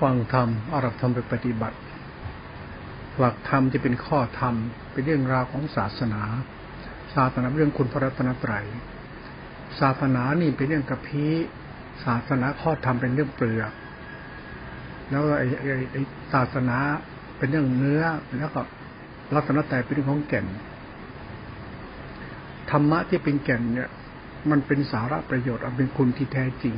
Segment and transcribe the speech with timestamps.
[0.00, 1.78] ฟังธรรมอารับธรรมไปปฏิบัติ
[3.18, 4.54] หลักธรรมจะเป็นข้อธรรม
[4.92, 6.22] เป็นเรื่องราวของศาสนา
[7.14, 8.66] ศาสนาเรื่องคุณพระรัตนตรัย
[9.80, 11.32] ศาสนานี่เป็นเรื่องกระพี้
[12.04, 13.72] ศาสนาข้อธรรมเป็นเรื่องเปลือก
[15.10, 15.46] แล้วไอ้
[15.92, 16.02] ไอ้
[16.32, 16.76] ศาสนา
[17.38, 18.02] เป็นเรื่องเนื้อ
[18.38, 18.60] แล้วก็
[19.34, 20.46] รัตนตรัยเป็นเรื่องของแก่น
[22.70, 23.90] ธรรมะที่เป็นแก่นเนี่ย
[24.50, 26.76] มันเป็นสาระประโยชน์เป็นคุณที่แท้จริง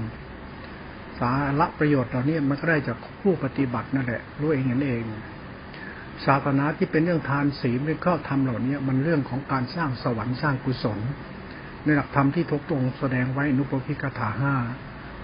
[1.21, 5.05] สาระประโยชน์เหล่านี้มันก็ได้จากผู้ปฏิบัตินั่นแหละรู้เองนั่นเอง
[6.27, 10.99] ศาสนาที่เป็นเรื่องทานศีลเรื่องข้อธรรมเหล่านี้มันเรื่องของการสร้างสวรรค์สร้างกุศล
[11.85, 14.55] ในหลักธรรมที่ทุกตรงแสดงไว้นุปพิกถาห้า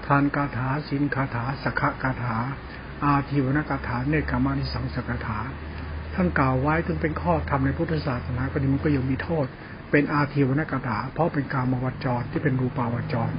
[0.06, 2.36] ทานคาถาศีลคาถาสักขะคาถา
[3.04, 5.38] อาทิวนคาถาเนกามานิสังสกถา
[6.14, 9.46] ท่านกล่าวไว้ถึงเป็นข้อธรรมในพุทธศาสนาก็ดีมันก็ยังมีโทษ
[9.90, 13.32] เป็นอาทิวนคาถา เพราะเป็นการมวจรที่เป็นรูปาวจร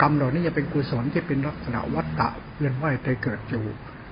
[0.00, 3.64] กรรมเหล่านี้จะเป็นกุศลที่เป็นลักษณะวัตตะเวียนว่ายใจเกิดอยู่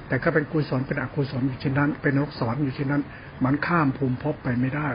[0.09, 3.03] แต่ก็เป็นกุศลเป็นอกุศลอยู่เช่นนั้น เป็นนกสอนอยู่เช่นนั้น
[3.45, 4.89] มันข้ามภูมิภพไปไม่ได้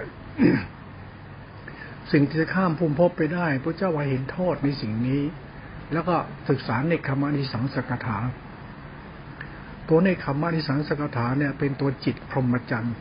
[2.12, 5.22] สิ่งที่จะข้ามภูมิภพไปได้พระเจ้าว่าเห็นโทษในสิ่งนี้
[5.94, 6.16] แล้วก็
[6.50, 8.18] ศึกษาในคำานิสังสกถา
[9.90, 12.96] ตัวในคำานิสังสกถาเนี่ยเป็นตัวจิตพรหมจรรย์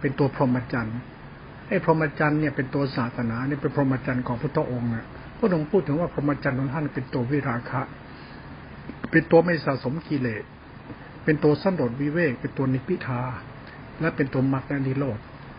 [0.00, 0.98] เป็นตัวพรหมจรรย์
[1.68, 5.06] ไอ้พรหมจรรย์เนี่ยเป็นตัวศาสนาเนี่ยเป็นพรหมจรรย์ของพระองค์อะ
[5.38, 7.82] พระองค์พูดถึงว่าพรหมจรรย์ของท่านเป็นตัววิราคะ
[9.10, 10.44] เป็นตัวไม่สะสมกิเลส
[11.24, 13.22] เป็นตัวสันโดษวิเวก เป็นตัวนิพิทา
[14.00, 15.18] และเป็นตัวมรรคและนิโรธ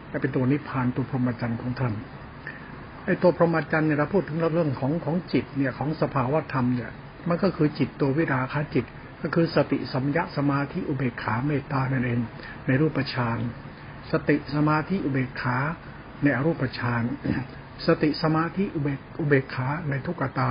[0.09, 1.93] และเป็นตัวนิพพานตัวพรหมจรรย์ของท่าน
[3.05, 6.91] ไอ้ตัวพรหมจรรย์เนี่ยเราพูดถึงเรื่องของของจิตเนี่ยของสภาวะธรรมเนี่ย
[7.29, 8.85] มันก็คือจิตตัววิราคะจิต
[9.21, 12.19] ก็คือสติสัมยาสมาธิอุเบกขาเมตตานั่นเอง
[12.67, 13.37] ในรูปฌาน
[14.11, 15.57] สติสมาธิอุเบกขา
[16.23, 17.03] ในอรูปฌาน
[17.87, 20.49] สติสมาธิอุเบกอุเบกขาในทุกตา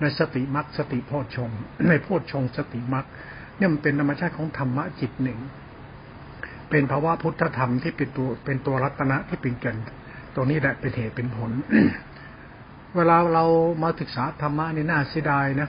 [0.00, 1.50] ในสติมัคสติโพชฌง
[1.88, 3.04] ในโพชฌงสติมัค
[3.56, 5.38] เนี่ยมันเป็นธรรมชาติของธรรมะจิตหนึ่ง
[6.70, 9.76] เป็นภาวะพุทธธรรมที่เป็นตัวเป็นตัวรัตนะที่เป็นก่น
[10.34, 11.50] ตัวนี้แหละเป็นเหตุเป็นผล
[12.96, 13.44] เวลาเรา
[13.82, 15.68] มาศึกษาธรรมะนี่น่าเสียดายนะ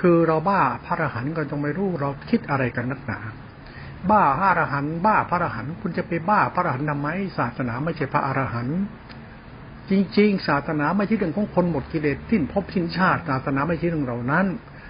[0.00, 3.18] คือเราบ้าพระอรหันต์ก็ต้องไม่รู้เราคิดอะไรกันนักหนา
[4.10, 8.80] บ้าพระอรหันต์บ้าพระอรหันต์คุณจะไปบ้าพระอรหันต์ทำไมศาสนาไม่ใช่พระอรหันต์
[9.90, 14.46] จริง ๆ ศาสนาไม่ใช่เรื่องของคนหมดกิเลสทิ้นพบทิ้นชาติ ศาสนาไม่ใช่เรื่องเหล่านั้น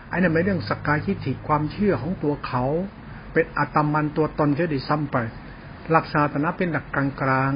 [0.09, 2.65] ไอ้นั่นเป็นเรื่องสกกายทิฏฐิความเชื่อของตัวเขา
[3.33, 5.16] เป็นอัตมันตัวตนเฉยๆซ้ำไป
[5.91, 6.97] หลักศาสนาเป็นหลักก
[7.28, 7.53] ลาง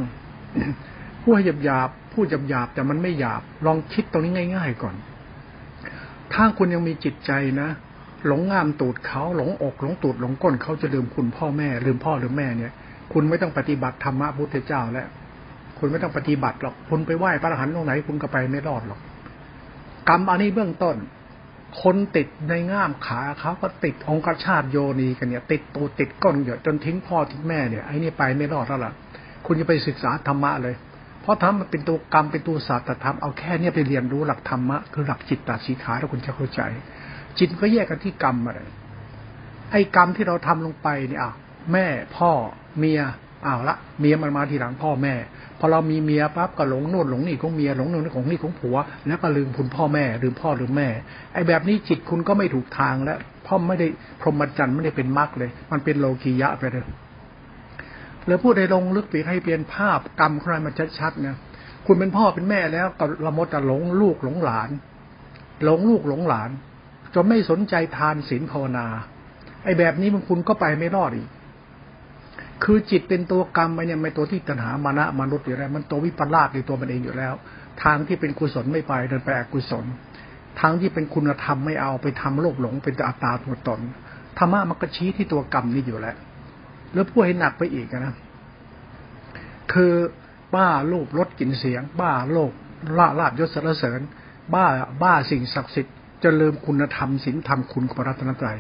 [0.61, 4.95] ๆผู้หยาบหยาบผู้หยาบหยาบแต่มันไม่หยาบ ลองคิดตรงนี้ง่าย ๆ ก่อน
[6.33, 7.69] ถ้าคุณยังมีจิตใจนะ
[8.27, 12.73] หลงงามตูดเขาหลงอกหลงตูดหลงก้นเขาจะลืมคุณพ่อแม่ ลืมพ่อลืมแม่เนี่ย
[13.13, 15.09] คุณไม่ต้องปฏิบัติธรรมะพุทธเจ้าแล้ว
[15.79, 19.01] คุณไม่ต้องปฏิบัติหรอกคุณไปไหว้พระอรหันต์ตรงไหน คุณก็ไปไม่รอดหรอก
[20.09, 20.97] กรรมอันนี้เบื้องต้น
[21.83, 28.93] คนติดในง่ามขาเขาก็ติดองคชาติโยนีกันเนี่ย ติดตัวติดก้นเยอะจนทิ้งพ่อทิ้งแม่เนี่ยไอ้นี่ไปไม่รอดแล้วล่ะ
[29.47, 30.75] คุณจะไปศึกษาธรรมะเลย
[31.23, 36.61] เพราะธรรมมันเป็นตัวกรรมเป็นตัวศาสตร์ธรรมเอาแค่เนี้ยไปเรียนรู้หลักธรรมะคือหลักจิตตสีขาแล้วคุณจะเข้าใจ
[37.39, 38.61] จิตก็แยกกันที่กรรมอะไร
[39.71, 41.33] ไอ้กรรมที่เราทำลงไปเนี่ยอะ
[41.73, 41.87] แม่
[42.17, 42.31] พ่อ
[42.79, 43.01] เมีย
[43.47, 45.15] อ้าวละ เมียมันมาทีหลังพ่อแม่
[45.65, 48.77] อเรามีเมียปั๊บก็หลงโน่นหลงนี่ของเมียหลงโน่นของนี่ของผัว
[49.07, 50.89] แล้วก็ลืมคุณพ่อแม่ลืมพ่อลืมแม่
[51.35, 53.89] ไอ้แบบนี้จิตคุณก็ไม่ถูกทางแล้วพ่อไม่ได้
[54.21, 56.85] พรหมจรรย์ไม่ได้เป็นมรรคเลย มันเป็นโลกียะไปเลย
[58.27, 61.37] แล้วพูดในลงลึกไปให้เปลี่ยนภาพกรรมใครมันชัดๆนะ
[61.87, 64.71] คุณเป็นพ่อเป็นแม่แล้วก็ละมดจะหลงลูกหลงหลาน
[65.65, 66.51] หลงลูกหลงหลาน
[67.15, 68.87] จนไม่สนใจทานศีลภาวนา
[69.65, 71.29] ไอ้แบบนี้มันคุณก็ไปไม่รอดอีก
[72.63, 77.35] คือจิตเป็นตัวกรรมไปเนี่ยไม่ตัวที่ตัณหามานะมนุษย์อยู่แล้ว มันตัววิปลาสในตัวมันเองอยู่แล้ว
[77.83, 79.85] ทางที่เป็นกุศลไม่ไปเดินไปอกุศล
[80.61, 83.81] ทางที่เป็นคุณธรรมไม่เอาไปทำโลภหลงเป็นอัตตาตัวตน
[84.39, 86.17] ธรรมะมันก็ชี้ที่ตัวกรรมนี่อยู่แล้ว
[86.93, 88.15] แล้วพูดให้หนักไปอีกนะ
[89.73, 89.93] คือ
[90.55, 92.51] บ้าลูกรสกลิ่นเสียง บ้าโลก
[92.99, 94.01] ล่าลาบยศสรรเสริญ
[94.55, 94.65] บ้า
[95.03, 98.59] บ้าสิ่งศักดิ์สิทธิ์จะลืมคุณธรรมศีลธรรมคุณพระรัตนตรัย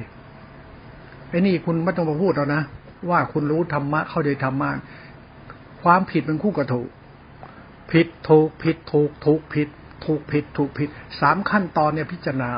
[1.30, 2.62] ไอ้นี่คุณไม่ต้องมาพูดแล้วนะ
[3.10, 4.70] ว่าคุณรู้ธรรมะเข้าใจธรรมะ
[5.82, 6.88] ความผิดเป็นคู่กับถูก
[7.90, 9.68] ผิดถูกผิดถูกถูกผิด
[10.04, 10.88] ถูกผิด ถูกผิด
[11.20, 12.50] สามขั้นตอนเนี่ยพิจารณา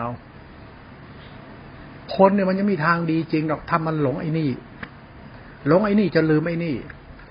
[2.16, 4.50] คนเนี่ยมันยังมีทางดีจริงหรอกทำมันหลงไอ้นี่
[5.66, 6.76] หลงไอ้นี่จะลืมไอ้นี่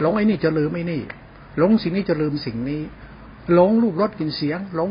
[0.01, 1.01] หลงไอ้นี่จะลืมไอ้นี่
[1.57, 2.81] หลงสิ่งนี้จะลืมสิ่งนี้
[3.53, 4.89] หลงรูปรสกลิ่นเสียง หลง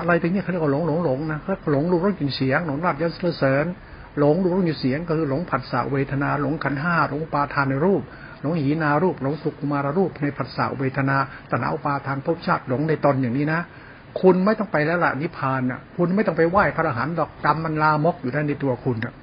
[0.00, 3.66] อะไรตรงนี้เขาเรียกว่าหลงหลงหลงนะเขาหลงรูปรสกลิ่นเสียงหลงราบยศเสริญ
[4.18, 8.02] หลงรู้อยู่เสียงก็คือหลงผัสสะเวทนา หลงขันห้าหลงปาทานในรูป
[8.40, 11.16] หลงหีนารูป หลงสุกุมารรูปในผัสสะเวทนา
[11.50, 13.60] ตนาอุปาทานภพชาติหลงในตนอย่างนี้นะ
[14.20, 19.14] คุณไม่ต้องไปแล้วล่ะนิพพานอะ คุณไม่ต้องไปไหว้พระอรหันต์ดอกกรรมมันลามกอยู่ด้านในตัวคุณอะ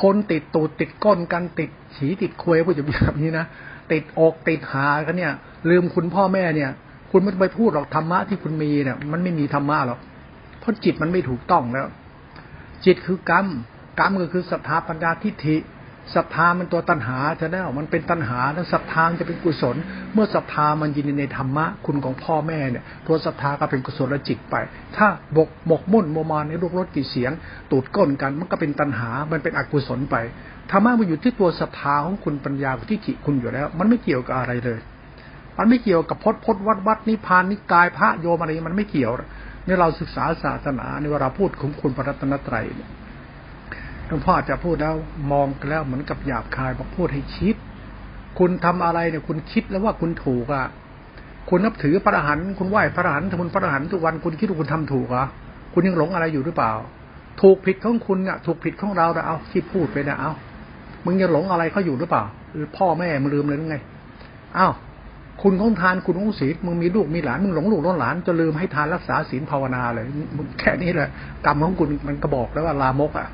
[0.00, 3.44] คนติดตูดติดก้นกันติดฉีติดควยพูดจะแบบนี้นะ
[3.92, 5.32] ติดอกติดหากันเนี่ย
[5.70, 6.70] ลืมคุณพ่อแม่เนี่ย
[7.10, 9.98] คุณไม่ไปพูดหรอกธรรมะที่คุณมีเนี่ย มันไม่มีธรรมะหรอก
[10.60, 11.86] เพราะจิตมันไม่ถูกต้องแล้ว
[12.84, 13.46] จิตคือกรรม
[13.98, 15.56] กรรมก็คือศรัทธาปัญญาทิฏฐิ
[16.14, 19.76] ศรัทธามันตัวตัณหาจะได้มันเป็นตัณหาแล้วศรัทธาจะเป็นกุศล
[20.14, 24.56] เมื่อศรัทธามันยินในธรรมะคุณของพ่อแม่เนี่ย ตัวศรัทธาก็เป็นกุศลจิตไป
[24.96, 27.32] ถ้าบกบกมุ่นโมมานในรูปรสกี่เสียง
[27.70, 30.16] ตูดก้นกันมันก็เป็นตัณหา มันเป็นอกุศลไป
[30.70, 34.78] ธรรมะมันอยู่ที่ตัวศรัทธาของคุณปัญญาทิฏฐิคุณอยู่แล้ว มันไม่เกี่ยวกับอะไรเลย
[35.58, 39.12] มันไม่เกี่ยวกับพจน์พจน์วัดวัดนิพพานนิกายพระโยมอะไรมันไม่เกี่ยว
[39.68, 42.90] นี่เราศึกษาศาสนาในเวลาพูดของคุณพระรัตนตรัยเนี่ย
[44.06, 44.94] หลวงพ่อจะพูดแล้ว
[45.32, 47.56] มองแล้วเหมือนกับหยาบคายบอกพูดให้คิด
[48.38, 50.66] คุณทำอะไรเนี่ย คุณคิดแล้วว่าคุณถูกอะ
[51.48, 55.26] คุณนับถือพระอรหันต์คุณไหว้พระอรหันต์ทำบุญพระอรหันต์ทุกวันคุณคิดว่าคุณทำถูกอะ
[55.74, 56.72] คุณยังหลงอะไรอยู่หรือเปล่า
[57.40, 60.32] ถูกผิดของคุณอะถูกผิดของเราแต่เอาที่พูดไปนะเอา
[61.04, 62.24] มึงยังหลงอะไรเขาอยู่หรือเปล่า
[62.54, 63.78] หรือพ่อแม่มึงลืมเลยหรือไง
[64.56, 64.72] อ้าว
[65.42, 70.06] คุณของทานคุณของศีลมึงมีลูกมีหลานมึงหลงลูกหลงหลานจะลืมให้ทานรักษาศีลภาวนาเลย
[70.60, 71.08] แค่นี้แหละ
[71.46, 73.28] กรรมของคุณมันก็บอกแล้วว่าลามกอะ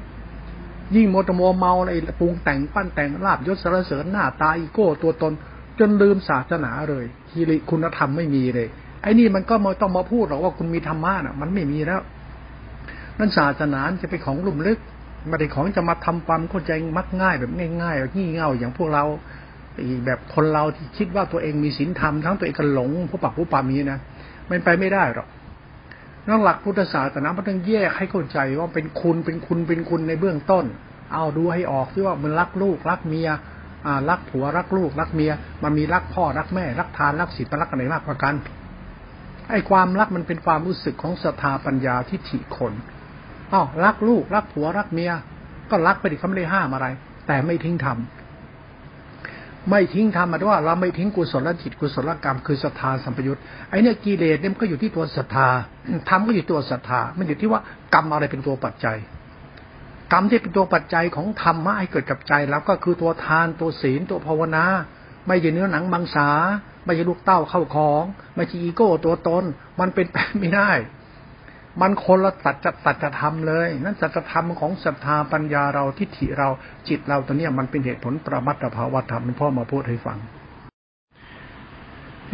[0.95, 1.91] ยิ่งโมตโมเมาอะไร
[2.21, 5.33] ปรุงแต่งปั้นแต่งลาบยศสารเสริญหน้าตาอีโก้ตัวตน
[5.79, 8.69] จนลืมศาสนาเลยทีริคุณธรรมไม่มีเลย
[9.03, 12.01] ไอ้นี่มันก็มาต้องมาพูดหรอกว่าคุณมีธรรมะน่ะ มันไม่มีแล้ว
[13.19, 14.79] นั่นศาสนาจะเป็นของลุ่มลึก
[15.29, 17.53] ไม่ได้ของจะมาทำความเข้าใจมักง่ายแบบ
[17.83, 19.05] ง่ายๆแบบงี่เง่าอย่างพวกเรา
[19.81, 23.99] อีแบบคนเราที่คิดว่าตัวเองมีศีลธรรมทั้งตัวเองก็หลงผู้ปักผู้ปามีนะ
[24.51, 25.29] มันไปไม่ได้หรอก
[26.29, 30.65] นั่นหลักพุทธศาสนามันต้องแยกให้เข้าใจว่าเป็นคุณเป็นคุณเป็นคุณในเบื้องต้น
[31.13, 33.29] เอาดูให้ออกที่ว่ามันรักลูกรักเมีย
[33.87, 35.31] อ่ารักผัวรักลูกรักเมีย
[35.63, 38.35] มันมีรักพ่อรักแม่ รักทานรักศีลรักอะไรมากกว่ากัน
[39.51, 42.73] ไอ้ความรักมันเป็นความรู้สึกของศรัทธาปัญญาที่ถิคน
[43.53, 45.13] อ้าวรักลูกรักผัวรักเมีย
[45.71, 46.87] ก็รักไปดิเขาไม่ได้ห้ามอะไร
[47.27, 48.14] แต่ไม่ทิ้งทำ
[49.71, 53.39] ไม่ทิ้งธรรมว่าเราไม่ทิ้งกุศลจิตกุศลกรรมคือศรัทธาสัมปยุต
[53.71, 55.49] ไอเนี่ยกิเลสเนี่ยมันก็อยู่ที่ตัวศรัทธา
[56.09, 57.61] ธรรมก็อยู่ตัวศรัทธา มันอยู่ที่ว่า
[57.95, 58.97] กรรมอะไรเป็นตัวปัจจัย
[60.13, 64.65] กรรมที่เป็นตัวปัจจัยของธรรมะให้เกิดกับใจแล้วก็คือตัวทานตัวศีลตัวภาวนา
[65.27, 66.29] ไม่ใช่เนื้อหนังมังสา
[66.85, 68.03] ไม่ใช่ลูกเต้าเข้าของ
[68.35, 69.45] ไม่ใช่อีโก้ตัวตน
[69.81, 70.71] มันเป็นไปไม่ได้
[71.81, 76.49] มันคนละตัดจะตัดจะทำเลย นั่นสัจธรรมของศรัทธาปัญญาเราทิฏฐิเรา
[76.89, 80.19] จิตเราตัวเนี้ยมันเป็นเหตุผลประมัตถภาวธรรมเป็นพ่อมาพูดให้ฟัง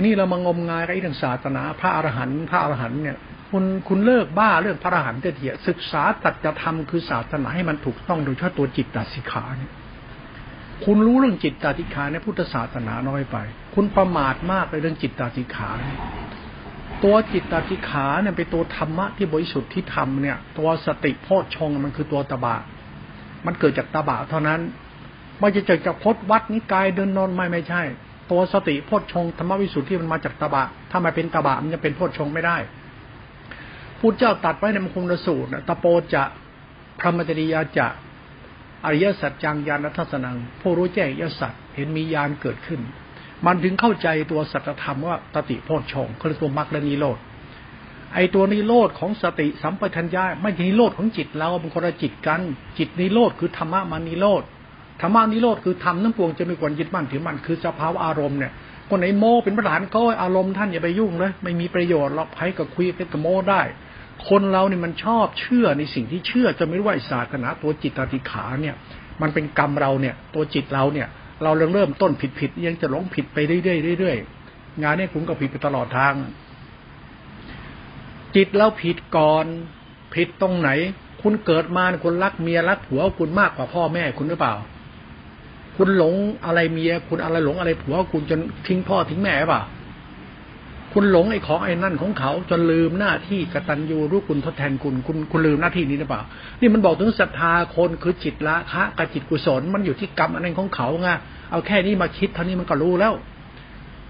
[0.04, 3.16] นี่เรามางมงายกับเรื่องศาสนาพระอรหันต์พระอรหันต์เนี่ย
[3.50, 9.72] คุณคุณเลิกบ้าเรื่องพระอรหันต์เถียศึกษาตัดจะทำคือศาสนาให้มันถูกต้องโดยเฉพาะตัวจิตตสิขาเนี่ย
[10.84, 13.37] คุณรู้เรื่องจิตตติขาในพุทธศาสนาน้อยไป
[13.75, 15.70] คุณประมาทมากในเรื่องจิตตติขา
[17.05, 22.56] ตัวจิตตติขาเนี่ยเป็นตัวธรรมะที่บริสุทธิ์ที่ทำเนี่ย ตัวสติโพชฌงมันคือตัวตบะ
[23.47, 24.61] มันเกิดจากตบะเท่านั้น
[25.38, 27.82] ไม่จะเกิดจากพจวัดนิกายเดินนอนไม่ไม่ใช่
[28.31, 32.56] ตัวสติโพชฌงธรรมวิสุทธิ์ที่มันมาจากตบะ ถ้ามาเป็นตบะมันจะเป็นโพชฌงไม่ได้
[34.00, 36.25] พุทธเจ้าตัดไว้ในมงคลสูตรตะโปจะ
[36.99, 37.88] พระมจริยาจะ
[38.85, 42.81] อริยสัจจังยานทัศนังผู้รู้แจ้งยสัจเห็นมียานเกิดขึ้น
[43.46, 47.19] มันถึงเข้าใจตัวสัจธรรมว่าตติโพชฌงคือตัวมรรคและนิโรธ
[48.14, 52.40] ไอตัวนิโรธของสติสัมปชัญญะไม่ใช่นิโรธของจิตเราเป็นคนละจิตกัน
[52.78, 54.42] จิตนิโรธคือธรรมะมานิโรธ
[55.00, 58.52] ธรรมะนิโรธคือธรรมนั้งปวงจะมีควรยึดมั่นถือมั่นคือสภาวะอารมณ์เนี่ย
[58.88, 63.62] คนไหนโมเป็นประธานก็อารมณ์ท่านอย่าไปยุ่งเลยไม่มีประโยชน์หรอกใครก็คุยกับโมได้
[64.28, 68.75] คนเราเนี่ยมันชอบเชื่อในสิ่งที่เชื่อจะไม่ว่าศาสนาตัวจิตตติขาเนี่ย
[69.23, 71.09] มันเป็นกรรมเราเนี่ย ตัวจิตเราเนี่ย
[71.42, 76.14] เราเริ่มเริ่มต้นผิดผิดยังจะหลงผิดไปเรื่อยๆเรื่อยๆงานนี้คุณก็ผิดไปตลอดทาง
[78.37, 79.47] จิตเราผิดก่อน
[80.14, 80.70] ผิดตรงไหน
[81.23, 84.54] คุณเกิดมาคุณรักเมียรักผัวคุณมากกว่าพ่อแม่คุณหรือเปล่า
[85.76, 89.62] คุณหลงอะไรเมีย คุณอะไรหลงอะไรผัวคุณจนทิ้งพ่อทิ้งแม่หรือเปล่า
[90.94, 96.23] คุณหลงไอ้ของไอ้นั่นของเขาจนลืมหน้าที่กตัญญูรู้คุณทดแทนคุณคุณคุณลืมหน้าที่นี้หรือเปล่า
[96.61, 101.09] นี่มันบอกถึงศรัทธาคนคือจิตละคะกับจิตกุศลมันอยู่ที่กรรมอันนั้นของเขาไง
[101.50, 103.12] เอาแค่นี้มาคิดเท่านี้มันก็รู้แล้ว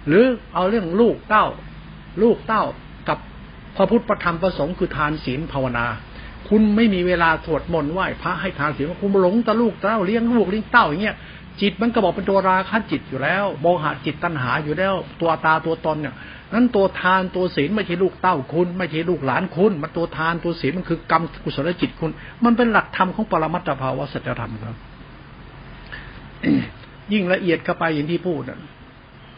[0.09, 1.47] หรือเอาเรื่องลูกเต้า
[2.23, 2.63] ลูกเต้า
[3.09, 3.19] กับ
[3.77, 5.87] พระพุทธประธรรมประสงค์คือทานศีลภาวนา
[6.49, 11.17] คุณไม่มีเวลาสวดมนต์ไหว้พระให้ทานศีลคุณหลงตะลูกเต้าเลี้ยงลูกเลี้ยงเต้าอย่างเงี้ย
[11.61, 16.15] จิตมันก็บอกเป็นตัวราคะจิตอยู่แล้วโมหะจิตตัณหาอยู่แล้ว ตัวตาตัวตนเนี่ย
[16.55, 22.11] นั้นตัวทานตัวศีลไม่ใช่ลูกเต้าคุณ ไม่ใช่ลูกหลานคุณ มันตัวทานตัวศีลมันคือกรรมกุศลจิตคุณ
[22.45, 24.77] มันเป็นหลักธรรมของปรมัตถภาวะสัจธรรมครับ
[27.13, 28.43] ยิ่งละเอียดเข้าไปอย่างที่พูด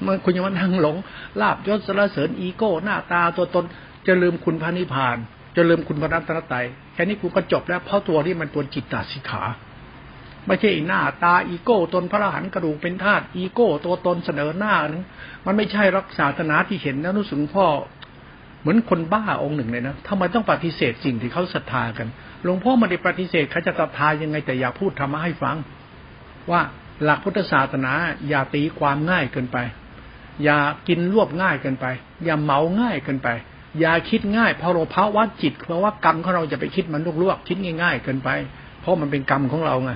[0.07, 0.97] มันคุณยังมานั่งหลง
[1.41, 3.65] ลาบยศสารเสริญอีโก้หน้าตาตัวตน
[4.07, 5.17] จะลืมคุณพระนิพพาน
[5.57, 6.55] จะลืมคุณพระนัตตรัตไต
[6.93, 9.43] แค่นี้คุณก็จบแล้วเพราะตัวนี้มันตัวจิตตาสิขา
[10.47, 15.03] ไม่ใช่หน้าตาอีโก้ตนพระรหันกระดูกเป็นธาตุอีโก้ตัวตนเสนอหน้านึง
[15.47, 17.67] มันไม่ใช่รักศาสนาที่เห็นนะรู้สึกพ่อ
[18.61, 22.09] เหมือนคนบ้าองค์หนึ่งเลยนะทำไมต้องปฏิเสธสิ่งที่เขาศรัทธากัน
[22.45, 25.57] หลวงพ่อไม่ได้ปฏิเสธเขาจะศรัทธายังไงแต่อยากพูดธรรมะให้ฟัง
[26.51, 26.61] ว่า
[27.05, 27.93] หลักพุทธศาสนา
[28.29, 29.59] อย่าตีความง่ายเกินไป
[30.45, 30.59] อย่า
[30.89, 31.87] กินรวบง่ายเกินไป
[32.25, 33.29] อย่าเมาง่ายเกินไป
[33.81, 38.31] อย่าคิดง่ายเพราะเราภาวะจิตเพราะว่ากรรมของเราจะไปคิดมันลวกๆคิดง่ายๆเกินไป
[38.81, 39.93] เพราะมันเป็นกรรมของเราไง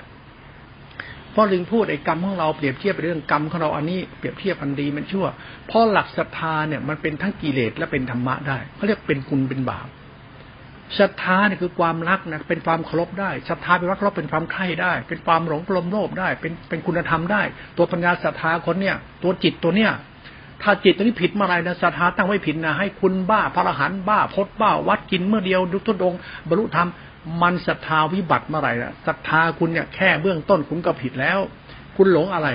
[1.39, 5.27] พราะลึงพูดไอ้กรรมของเราเปรียบเทียบเรื่องกรรมของเราอันนี้เปรียบเทียบอันดีมันชั่ว
[5.67, 9.89] เพราะหลักศรัทธาเนี่ยมันเป็นทั้งกิเลสและเป็นธรรมะได้เขาเรียกเป็นคุณเป็นบาป
[10.99, 17.43] ศรัทธาเนี่ยคือความรักนะเป็นความเคารพได้ศรัทธาเป็นรักเคารพเป็นความใคร่ได้ เป็นความหลงกลมโลภได้ เป็นเป็นคุณธรรมได้
[17.77, 19.93] ตัวปัญญาศรัทธาคนเนี่ย ตัวจิตตัวเนี้ย
[20.63, 26.15] ถ้าจิตตัวนี้ผิดเมื่อไรนะศรัทธาตั้งไว้ผิดนะให้คุณบ้าพระอรหันต์บ้าพดบ้าวัดกินเมื่อเดียวดุจดง
[26.49, 26.89] บรรลุธรรม
[27.43, 31.39] มันศรัทธาวิบัติเมื่อไรนะศรัทธาคุณเนี่ยแค่เบื้องต้นคุณก็ผิดแล้ว
[31.97, 32.49] คุณหลงอะไร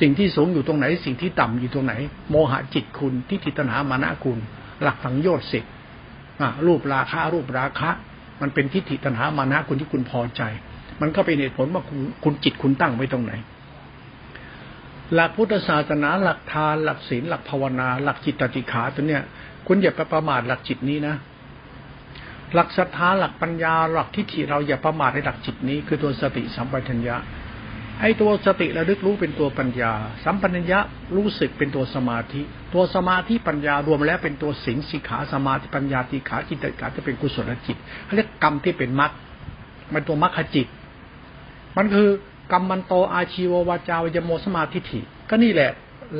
[0.00, 1.94] สิ่งที่สูงอยู่ตรงไหน สิ่งที่ต่ำอยู่ตรงไหน
[2.30, 4.38] โมหะจิตคุณที่ติตนามานะคุณ
[4.82, 5.60] หลักสังโยชน์สิ
[6.66, 7.90] รูปราคะรูปราคะ
[8.40, 10.42] มันเป็นทิฏฐิตัณหามานะคุณที่คุณพอใจ
[11.00, 13.32] มันก็เป็นเหตุผลว่าคุณคุณจิตคุณตั้งไว้ตรงไหน
[15.14, 19.22] หลักพุทธศาสนา หลักทานหลักศีลหลักภาวนา หลักจิตติขาตัวเนี้ย
[19.66, 21.14] คุณอย่าไปประมาทหลักจิตนี้นะ
[22.54, 27.16] หลักศรัทธาหลักปัญญาหลักทิฏฐิเราอย่าประมาทในหลักจิตนี้ คือตัวสติสัมปชัญญะ
[28.00, 29.92] ไอ้ตัวสติระลึกรู้เป็นตัวปัญญา
[30.24, 30.78] สัมปัญญะ
[31.16, 32.42] รู้สึกเป็นตัวสมาธิ
[32.74, 39.12] ตัวสมาธิปัญญารวมแล้วเป็นตัวสิงสิขาสมาธิปัญญาติขาจิตติขาจะเป็นกุศลจิตเขาเรียกกรรมที่เป็นมรรค
[39.92, 40.66] มันตัวมรรคจิต
[41.76, 42.08] มันคือ
[42.52, 45.70] กรรมมันโตอาชีววาจาวยโมสมาธิฐิก็นี่แหละ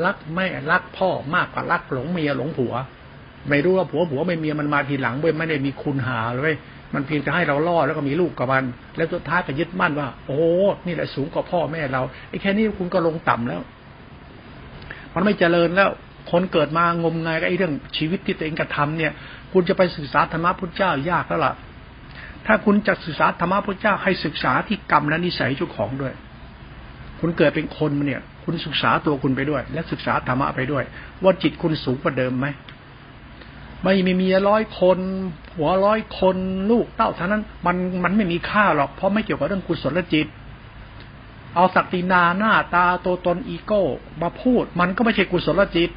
[0.05, 2.75] รักแม่รักพ่อมากกว่ารักหลงเมียหลงผัว
[3.49, 6.55] ไม่รู้ว่าผัวผัวไม่เมียมันมาทีหลังเว้ยไม่ได้มีคุณหาเลย
[6.95, 8.65] มันเพียงจะให้เราล่อแล้วก็มีลูกกับมัน
[8.97, 10.41] แล้วสุดท้ายก็ยึดมั่นว่า โอ้
[10.87, 13.61] นี่แหละสูงกว่าพ่อแม่เราไอ้แค่นี้คุณก็ลงต่ำแล้ว
[15.15, 15.91] มันไม่เจริญแล้ว
[16.31, 19.13] คนเกิดมางมงายกับไอ้เรื่องชีวิตที่ตัวเองกระทำเนี่ย
[19.53, 21.55] คุณจะไปศึกษาธรรมะพุทธเจ้ายากแล้วล่ะ
[22.47, 26.13] ถ้าคุณจะศึกษาธรรมะพุทธเจ้าให้ศึกษาที่กรรมและนิสัยเจ้าของด้วย
[27.21, 30.85] คุณเกิดเป็นคนเนี่ย คุณศึกษาตัวคุณไปด้วย และศึกษาธรรมะไปด้วย
[31.23, 32.47] ว่าจิตคุณสูงกว่าเดิมไหม
[33.85, 34.99] ไม่มีเมียร้อยคน
[35.57, 36.37] หัวร้อยคน
[36.71, 40.27] ลูกเต้าท่านั้น มันมันไม่มีค่าหรอก เพราะไม่เกี่ยวกับเรื่องกุศลจิต
[41.55, 43.83] เอาศักดินาหน้าตาตัวตนอีโก้
[44.23, 45.91] มาพูด มันก็ไม่ใช่กุศลจิต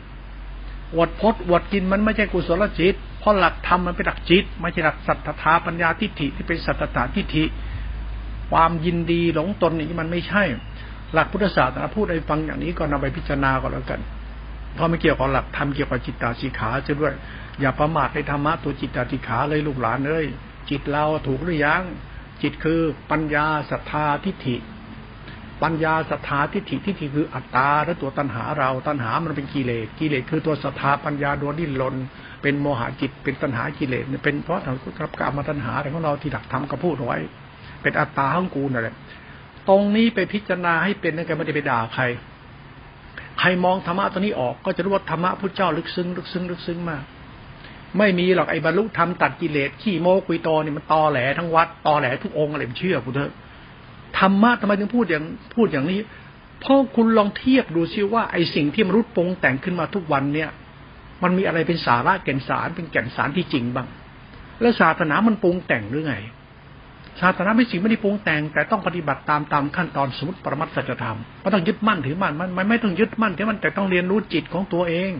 [0.97, 7.43] วดพดวดกินมันไม่ใช่กุศลจิต เพราะหลักธรรมมันเป็นหลักจิต ไม่ใช่หลักสัตถาปัญญาทิฏฐิที่เป็นสัตถาทิฏฐิ
[8.51, 10.43] ความยินดีหลงตนนี่มันไม่ใช่
[11.13, 13.99] หลักพุทธศาสนาพูดให้ฟังอย่างนี้ก็นำไปพิจารณาก็แล้วกัน
[14.73, 17.13] เพราะไม่เกี่ยวกับหลักธรรมเกี่ยวกับจิตตาสีขาจะด้วย
[17.59, 20.25] อย่าประมาทในธรรมะตัวจิตติขาเลยลูกหลานเลย
[20.69, 21.83] จิตเราถูกหรือยัง
[22.41, 24.57] จิตคือปัญญาศรัทธาทิฏฐิ
[25.63, 31.95] ปัญญาศรัทธาทิฏฐิทิฏฐิคืออัตตาและตัวตัณหาเราตัณหามันเป็นกิเลสกิเลสคือตัวศรัทธาปัญญาดวงดิ้นรน
[32.41, 37.17] เป็นโมหะจิตเป็นตัณหากิเลสเป็นเพราะทางกับกรรมตัณหาของเราที่หลักธรรมก็พูดไว้
[37.81, 38.95] เป็นอัตตาของกูนั่นแหละ
[39.69, 42.03] ตรงนี้ไปพิจารณาให้เป็นนะแกไม่ได้ไปด่าใคร
[43.39, 47.03] ใครมองธรรมะตัวนี้ออกก็จะรู้ว่าธรรมะพุทธเจ้าลึกซึ้งลึกซึ้งลึกซึ้งมาก
[47.97, 53.31] ไม่มีหรอกไอ้บรรลุธรรมตัดกิเลสขี้โมกุยโตนี่ยมันตอแหลทั้งวัดตอแหลทุกองค์อะไรเชื่อกูเถอะ
[54.19, 55.23] ธรรมะทำไมถึงพูดอย่าง
[55.55, 55.99] พูดอย่างนี้
[56.61, 60.49] เพราะคุณลองเทียบดูซิว่าไอ้สิ่งที่มนุษย์ปรุงแต่งขึ้นมาทุกวันเนี่ย
[61.23, 63.87] มันมีอะไรเป็นสาระแก่นสารเป็นแก่นสารที่จริงบ้าง
[64.61, 66.15] แล้วศาสนามันปรุงแต่งหรือไง
[67.21, 75.11] ศาสนาไม่สิ่งไม่ได้ปรุงแต่ง แต่ต้องปฏิบัติตามตามขั้นตอนสมมติปรมัตสัจธรรมมันต้องยึดมั่นถือมั่นมันไม่ต้องยึดมั่นแต่มันแต่ต้องเรียนรู้จิตของตัวเอง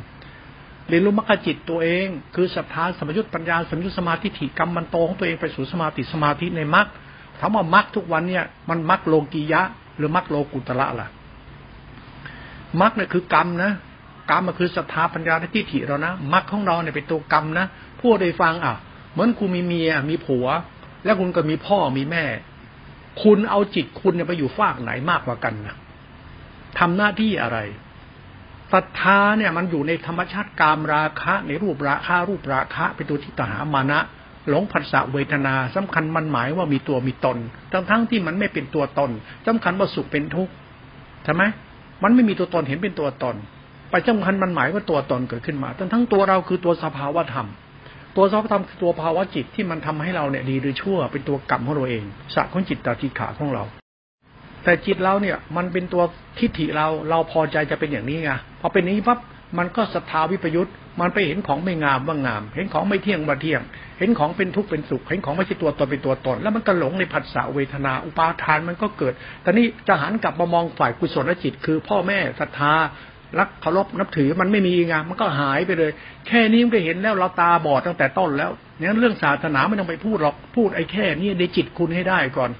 [0.89, 6.88] เรียนรู้มรรคจิตตัวเอง คือศรัทธาสมยุทธปัญญาสมยุทธสมาธิถิกรรมมันโตของตัวเองไปสู่สมาธิสมาธิในมรรค
[7.39, 9.62] ถามว่ามรรคทุกวันเนี่ยมันมรรคโลกียะ
[9.98, 11.08] หรือมรรคโลกุตระล่ะ
[12.82, 13.72] มรรคเนี่ยคือกรรมนะ
[14.29, 17.65] กรรมมันคือศรัทธาปัญญาและทิฏฐิเรานะมรรคของเราเนี่ยเป็นตัวกรรมนะ
[18.01, 18.75] พูดได้ฟังอะ
[19.12, 20.48] เหมือนคุณมีเมียมีผัว
[21.06, 22.25] แล้วคุณก็มีพ่อมีแม่
[23.24, 25.75] คุณเอาจิตคุณเนี่ยไปอยู่ฝากไหนมากกว่ากันนะ
[26.79, 27.58] ทำหน้าที่อะไร
[28.74, 34.00] ศรัทธาเนี่ยมันอยู่ในธรรมชาติกามราคะ ในรูปราคะรูปราคะเป็นตัวที่ตหามานะ
[34.50, 37.38] หลงผัสสะเวทนาสำคัญมันหมายว่ามีตัวมีตน
[37.71, 39.12] ทั้งทั้งที่มันไม่เป็นตัวตน
[39.47, 40.53] สำคัญว่าสุขเป็นทุกข์
[41.24, 41.43] ใช่ไหม
[42.03, 43.36] มันไม่มีตัวตนเห็นเป็นตัวตน
[43.91, 47.47] ไปสำคัญมันหมายว่าตัวตนเกิดขึ้นมา ทั้งทั้งตัวเราคือตัวสภาวธรรม
[48.15, 52.03] ตัวสภาวธรรมคือตัวภาวะจิตที่มันทำให้เราเนี่ยดีหรือชั่วเป็นตัวกรรมของเราเอง
[52.36, 53.63] สักของจิตตาทิขาของเรา
[54.64, 56.04] แต่จิตเราเนี่ย มันเป็นตัว
[56.40, 59.20] ทิฏฐิเราเราพอใจจะเป็นอย่างนี้ไงพอเป็นนี้ปั๊บ
[59.58, 63.62] มันก็ศรัทธาวิปยุทธ์มันไปเห็นของไม่งามว่างาม เห็นของไม่เที่ยงว่าเที่ยง
[64.00, 72.74] เห็นของเป็นทุกข์เป็นสุข เห็นของไม่ใช่ตัวตนเป็นตัวตน แล้วมันก็หลงในผัสสะเวทนา อุปาทานมันก็เกิด แต่นี่จะหันกลับมามองฝ่ายกุศลจิต คือพ่อแม่ศรัทธา
[73.40, 75.92] รักเคารพนับถือมันไม่มีไงมันก็หายไปเลย
[76.28, 82.52] แค่นี้มันก็เห็นแล้วเราตาบอดตั้งแต่ต้นแล้วงั้นเรื่องศาสนาไม่ต้องไปพูดหรอกพูดไอ้แค่นี้ในจิตคุณให้ได้ก่อน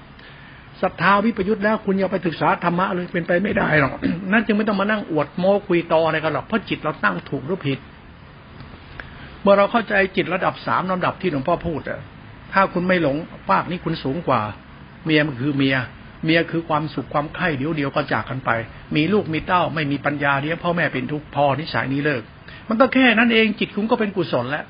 [0.82, 3.92] ศรัทธาวิปยุทธ์แล้วคุณอย่าไปศึกษาธรรมะเลยเป็นไปไม่ได้หรอก
[4.32, 7.78] นั่นจึงไม่ต้องมานั่งอวดโม้คุยตออะไรกันหรอกเพราะจิตเราตั้งถูกหรือผิด
[9.42, 12.00] เมื่อเราเข้าใจจิตระดับสามลำดับที่หลวงพ่อพูดอะ
[12.52, 13.16] ถ้าคุณไม่หลง
[13.50, 14.40] ปากนี้คุณสูงกว่า
[15.04, 15.76] เมียมันคือเมีย
[16.24, 18.50] เมียคือความสุขความไข่เดี๋ยวเดียวก็จากกันไป
[18.96, 22.22] มีลูกมีเต้าไม่มีปัญญาเลี้ยงพ่อแม่เป็นทุกข์พอนิสัยนี้เลิก
[22.68, 24.64] มันก็แค่นั้นเองจิตคุณก็เป็นกุศลแล้ว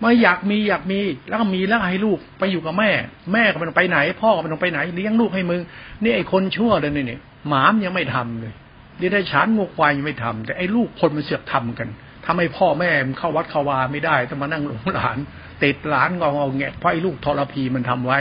[0.00, 2.90] ไม่อยากมีอยากมีแล้วก็มีแล้วให้ลูกไปอยู่กับแม่
[3.32, 5.60] แม่ก็ไม่ต้องไปไหน พ่อก็ไม่ต้องไปไหนเลี้ยงลูกให้มึง
[6.02, 7.18] นี่ไอ้คนชั่วเลยนี่
[7.48, 8.52] หมามยังไม่ทำเลย
[9.00, 11.88] นี่ได้ฉานงูควายยังไม่ทำแต่ไอ้ลูกคนมันเสือกทำกัน
[12.26, 15.18] ทำให้พ่อแม่มันเข้าวัดเข้าวาไม่ได้ต้องมานั่งหลงหลาน
[15.62, 18.18] ติดหลานงองแงะเพราะไอ้ลูกทรพีมันทำไว้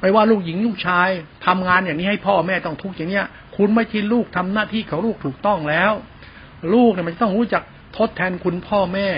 [0.00, 1.08] ไม่ว่าลูกหญิงลูกชาย
[1.46, 3.26] ทำงานอย่างนี้ให้พ่อแม่ต้องทุกข์อย่างเนี้ย
[3.56, 5.92] คุณไม่ทินลูกทำหน้าที่ของลูกถูกต้องแล้ว
[6.74, 7.62] ลูกเนี่ยมันต้องรู้จัก
[7.96, 9.08] ทดแทนคุณพ่อแม่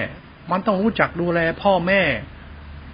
[0.50, 2.02] มันต้องรู้จักดูแลพ่อแม่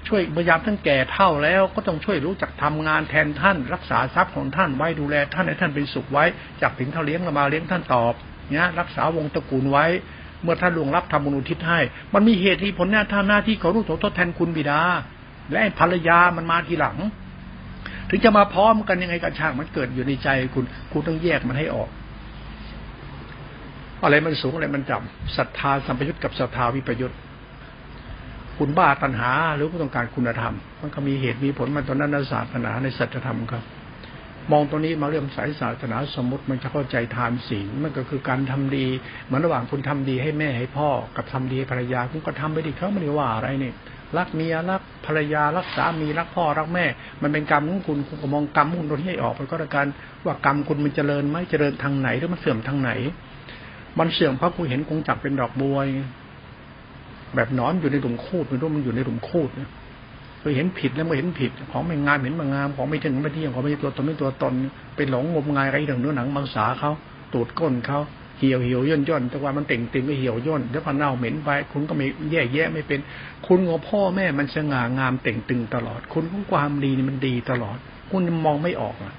[0.09, 6.25] ช่วยพยายามท่านแก่เท่าแล้วก็ต้องช่วยรู้จักทำงานแทนท่าน รักษาทรัพย์ของท่านไว้ดูแลท่านให้ท่านเป็นสุขไว้
[6.62, 8.14] จากถึงเท่าเลี้ยงมาเลี้ยงท่านตอบ
[8.52, 9.87] เนี่ยรักษาวงตระกูลไว้
[10.42, 11.80] เมื่อท่านลวงรับทำบุญอุทิศให้
[12.14, 14.80] มันมีเหตุที่ผลหน้าท่านหน้าที่เขารู้ทดแทนคุณบิดา
[15.52, 16.97] และภรรยามันมาทีหลัง
[18.09, 21.88] ถึงจะมาพร้อมกันยังไงกันช่างมันเกิดอยู่ในใจคุณคุณต้องแยกมันให้ออก
[24.02, 27.14] อะไรมันสูงอะไรมันจำศรัทธาสัมปยุตกับศรัทธาวิปยุต
[28.62, 33.64] คุณบ้าตัณหา หรือผู้ต้องการคุณธรรม มันก็มีเหตุมีผลมาตอนนั้นศาสนาในสัจธรรมครับ
[34.52, 38.87] มองตรงนี้มาเรื่องสายศาสนาสมมติมันจะเข้าใจทานศีลมันก็คือการทำดี
[39.26, 43.73] เหมือนระหว่างคุณทำดีให้แม่ให้พ่อ กับทำดีให้ภรรยาคุณก็ทำไปดิเขาไม่ได้ว่าอะไรนี่
[44.17, 46.85] รักเมียรักภรรยารักสามีรักพ่อรักแม่
[47.23, 49.87] มันเป็นกรรมของคุณคุณก็มองกรรมคุณตรงนี้ให้ออกไปก็แล้วกัน
[50.25, 52.90] ว่ากรรมคุณมันเจริญไหมเจริญทางไหนหรือมันเสื่อมทางไหน
[53.99, 55.79] มันเสื่อมเพราะคุณเห็นคงจับเป็นดอกบัว
[57.35, 59.69] แบบนอนอยู่ในหลุมคูดไม่รู้มันอยู่ในหลุมคูดเนี่ย
[60.40, 64.53] เคยเห็นผิดแล้วไม่เห็นผิด ของไม่งามเห็นมางามของไม่ถึงไม่เที่ยงของไม่ตัวตนไม่ตัวตน
[64.97, 66.93] ไปหลงงมงายอะไรเรื่องเนื้อหนังบางสาเขา
[67.33, 68.01] ตูดก้นเขา
[68.38, 73.01] เหี่ยวเหี่ยวย่นย่นแต่ว่ามันเต่งตึงก็เหี่ยวย่นแล้วก็เน่าเหม็นไปคุณก็ไม่แย่แย่ไม่เป็น
[73.47, 77.77] คุณของพ่อแม่มันสง่างามเต่งตึงตลอด คุณของความดีนี่มันดีตลอด
[78.11, 79.14] คุณมองไม่ออกอะ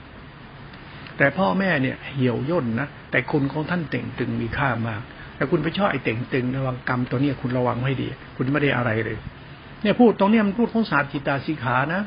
[1.17, 5.01] แต่พ่อแม่เนี่ยเหี่ยวย่นนะแต่คุณของท่านเต่งตึงมีค่ามาก
[5.41, 9.17] แต่คุณไปชอบไอ้เต่งตึงระวังกรรมตัวเนี้ยคุณระวังให้ดี คุณไม่ได้อะไรเลย
[9.81, 12.01] เนี่ยพูดตรงเนี้ยมันพูดของศาสตร์จิตตาสีขานะ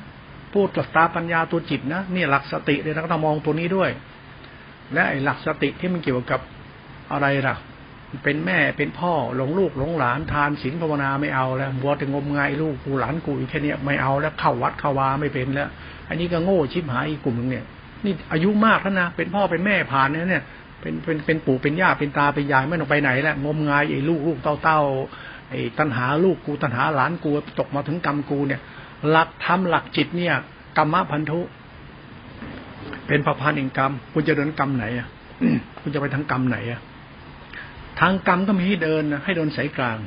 [0.54, 3.90] พูดกับตาปัญญาตัวจิตนะเนี่ยหลักสติเลยนะต้องมองตัวนี้ด้วย
[4.94, 6.40] และไอ้หลักสติที่มันเกี่ยวกับ
[7.12, 7.56] อะไรล่ะ
[8.24, 15.68] เป็นแม่เป็นพ่อหลงลูกหลงหลานทานศีลภาวนาไม่เอาแล้วบัวแต่งมงายลูกกูหลานกูแค่นี้ไม่เอาแล้วเข้าวัดเข้าวาไม่เป็นแล้ว
[16.08, 17.64] อันนี้ก็โง่ชิบหายอีกกลุ่มนึงเนี่ย
[18.04, 20.44] นี่อายุมากแล้วนะเป็นพ่อเป็นแม่ผ่านเนี่ย
[20.84, 24.80] เป็นเป็นเป็นปู่เป็นย่าเป็นตาเป็นยายไม่ต้องไปไหนแล้วงมงายไอ้ลูกลูกเต้าเต้า
[25.50, 28.60] ไอ้ตัณหาลูกกูตัณหาหลานกูตกมาถึงกรรมกูเนี่ย
[29.10, 30.34] หลักธรรมหลักจิตเนี่ย
[30.76, 31.40] กรรมพันธุ
[33.06, 35.08] เป็นประพันธ์แห่งกรรม คุณจะเดินกรรมไหนอะ
[35.80, 36.80] คุณจะไปทางกรรมไหนอะ
[38.00, 39.98] ทางกรรมก็มีให้เดินนะให้เดินสายกลาง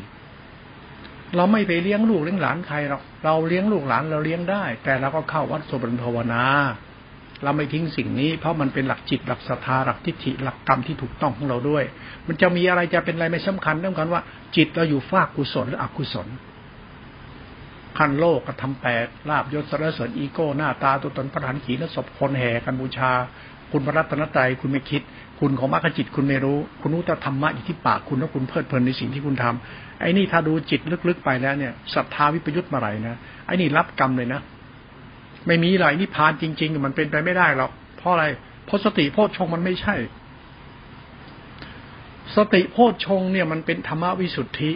[1.36, 6.44] เราไม่ไปเลี้ยงลูกเลี้ยงหลานใครหรอกเราเลี้ยงลูกหลานเราเลี้ยงได้ แต่เราก็เข้าวัดสวดภาวนา
[7.44, 11.84] เราไม่ทิ้งสิ่งนี้ เพราะมันเป็นหลักจิตหลักศรัทธาหลักทิฏฐิหลักกรรมที่ถูกต้องของเราด้วย
[12.28, 14.22] มันจะมีอะไรจะเป็นอะไรไม่สำคัญต้องการว่า
[14.56, 16.28] จิตเราอยู่ฝากกุศลหรืออกุศล
[17.98, 23.12] ขั้นโลกกระทำแปดลาบยศสรเสริญอีโก้หน้าตาตัวตนประธานขีนศพคนแห่กันบูชา
[23.72, 25.02] คุณพระรัตนตรัยคุณไม่คิด
[25.40, 34.42] คุณของมรรคจิตคุณไม่รู้ คุณรู้แต่ธรรมะอยู่ที่ปากคุณแล้วคุณเพลิดเพลินในสิ่งที่คุณทำไอ้นี่ถ้าดูจิตลึกๆไปแล้วเนี่ยศรัทธาวิปยุทธ์มาไรนะไอ้นี่รับกรรมเลยนะ
[35.48, 38.26] ไม่มีอะไรนิพพานจริง ๆ มันเป็นไปไม่ได้หรอกเพราะอะไร
[38.66, 39.96] เพราะสติโพชฌงมันไม่ใช่
[42.36, 44.72] สติโพชฌงเนี่ยมันเป็นธรรมวิสุทธิ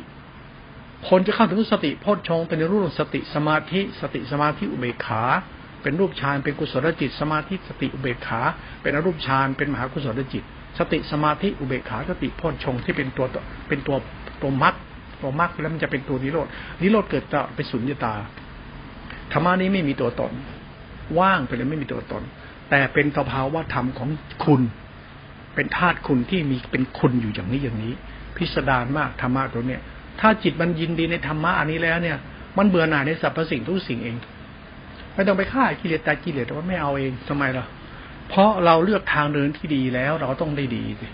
[1.10, 5.24] คนจะเข้าถึงสติโพชฌงเป็นรูปสติสมาธิ สติสมาธิอุเบกขา
[5.84, 8.42] เป็นรูปฌานเป็นกุศลจิต สมาธิสติอุเบกขา
[8.82, 10.44] เป็นอรูปฌานเป็นมหากุศลจิต
[10.80, 13.26] สติสมาธิอุเบกขาสติโพชฌงที่เป็นตัว
[13.68, 13.96] เป็นตัว
[14.42, 14.76] ตัวมัด
[15.22, 16.48] ตัวมัดแล้วมันจะเป็นตัวนิโรธ
[16.82, 18.14] นิโรธเกิดจะเป็นสุญญตา
[19.32, 20.32] ธรรมะนี้ไม่มีตัวตน
[21.20, 22.24] ว่างไปเลยไม่มีตัวตน
[22.70, 24.10] แต่เป็นสภาวะธรรมของ
[24.46, 24.62] คุณ
[25.56, 27.94] เป็นธาตุคุณที่มีเป็นคุณอยู่อย่างนี้อย่างนี้
[28.36, 29.82] พิสดารมากธรรมะตัวเนี้ย
[30.20, 32.18] ถ้าจิตมันยินดีในธรรมะอันนี้แล้วเนี่ย
[32.58, 34.16] มันเบื่อหน่ายในสรรพสิ่งทุกสิ่งเอง
[35.14, 37.66] ไม่ต้องไปฆ่ากิเลสแต่กิเลสแต่ว่าไม่เอาเองทำไมล่ะ
[38.30, 41.08] เพราะเราเลือกทางเดินที่ดีแล้วเราต้องได้ดีสิ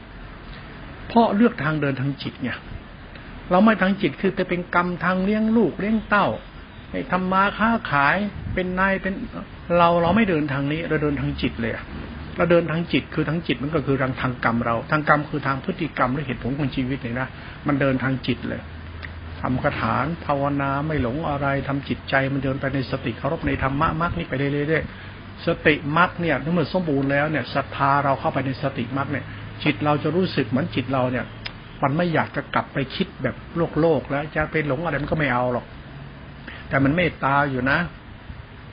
[1.07, 2.57] เพราะเลือกทางเดินทางจิตเนี่ย
[3.51, 6.27] เราไม่ทางจิตคือจะเป็นกรรมทางเลี้ยงลูกเลี้ยงเต้า
[7.12, 8.15] ทำมาค้าขาย
[8.54, 9.13] เป็นนายเป็น
[9.78, 11.73] เราเราไม่เดินทางนี้ เราเดินทางจิตเลย
[12.38, 17.28] เราเดินทางจิตคือทางจิตมันก็คือทางทางกรรมเรา ทางกรรมคือทางพฤติกรรมหรือเหตุผลของชีวิตเลยนะ
[17.67, 18.62] มันเดินทางจิตเลย
[19.41, 19.95] ทำคาถา
[20.26, 29.26] ภาวนาไม่หลงอะไรทำจิตใจมันเดินไปในสติเคารพในธรรมะมรรคนี่ไปเรื่อยๆสติมรรคเนี่ยถ้ามื่อสมบูรณ์แล้วเนี่ยศรัทธาเราเข้าไปในสติมรรคเนี่ย
[29.63, 31.26] จิตเราจะรู้สึกเหมือนจิตเราเนี่ย
[31.84, 35.65] มันไม่อยากจะกลับไปคิดแบบโลกโลกแล้วจะไปหลงอะไรมันก็ไม่เอาหรอก
[36.69, 37.80] แต่มันเมตตาอยู่นะ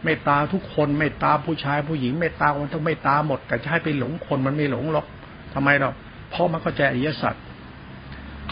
[0.04, 5.06] เมตตาทุกคนเมตตาผู้ชายผู้หญิงเมตตามันต้องเมตตาหมด แต่จะให้ไปหลงคนมันไม่หลงหรอก
[5.54, 5.90] ทำไมเรา
[6.30, 7.34] เพราะมันเข้าใจอริยสัจ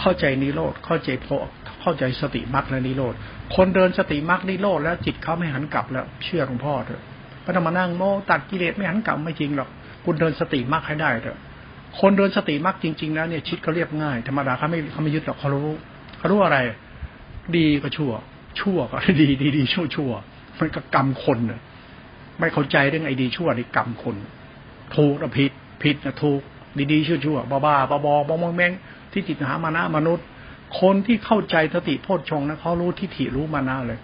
[0.00, 1.28] เข้าใจนิโรธเข้าใจโพ
[1.80, 3.14] เข้าใจสติมรรคและนิโรธ
[3.54, 7.02] คนเดินสติมรรคนิโรธแล้วจิตเขาไม่หันกลับแล้ว เชื่อหลวงพ่อเถอะ
[7.44, 9.68] พระธรรมนั่งโมตัดกิเลสไม่หันกลับไม่จริงหรอก
[10.04, 11.38] คุณเดินสติมรรคให้ได้เถอะ
[12.00, 15.68] คนเดินสติมรรคจริงๆแล้วเนี่ยชิดเขาเรียบง่ายธรรมดาเขาไม่เขาไม่ยึดหรอกเขารู้
[16.18, 16.58] เขารู้อะไร
[17.56, 18.12] ดีก็ชั่ว
[18.60, 20.12] ชั่วก็ดีดีดีชั่วชั่ว
[20.58, 21.60] มันก็กรรมคนเน่ย
[22.38, 24.16] ไม่เข้าใจเรื่องไอ้ดีชั่วในกรรมคน
[24.96, 26.40] ถูกนะผิดผิดนะถูก
[26.78, 28.72] ดีดีชั่วชั่วบ้าบ้าบ้าบอบอมองแมง
[29.12, 30.26] ที่จิตหามานะมนุษย์
[30.80, 33.98] คนที่เข้าใจสติโพชฌงนะเขารู้ทิฏฐิรู้มานะเลย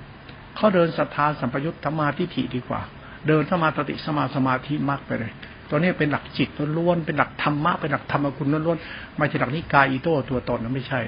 [0.56, 2.80] เขาเดินศรัทธาสัมปยุตธรรมาทิฏฐิดีกว่า
[3.28, 5.32] เดินสมาติสมาสมาธิมากไปเลย
[5.68, 8.78] ตัวนี้เป็นหลักจิตล้วนเป็นหลักธรรมะเป็นหลักธรรมคุณล้วน
[9.16, 11.00] ไม่ใช่หลักนิกายอีโต้ตัวตนนะไม่ใช่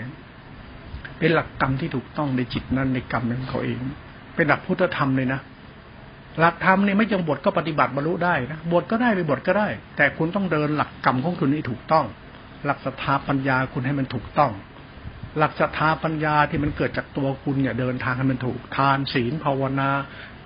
[1.20, 3.78] เป็นหลักกรรมที่ถูกต้องในจิตนั้นในกรรมนั้นเขาเอง
[4.34, 5.40] เป็นหลักพุทธธรรมเลยนะ
[6.40, 12.04] หลักธรรมนี่ไม่จงบทก็ปฏิบัติบรรลุได้นะบทก็ได้ไปบทก็ได้ แต่คุณต้องเดินหลักกรรมของคุณให้ถูกต้อง
[12.64, 14.52] หลักศรัทธาปัญญาคุณให้มันถูกต้อง
[15.38, 19.90] หลักศรัทธาปัญญาที่มันเกิดจากตัวคุณเนี่ยเดินทางให้มันถูก ทานศีลภาวนา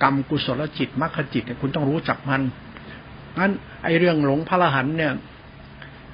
[0.03, 2.43] กรรมกุศลจิตมรรคจิตเนี่ยคุณต้องรู้จักมัน
[3.39, 3.53] งั้น
[3.85, 5.13] ไอเรื่องหลงพระรหันเนี่ย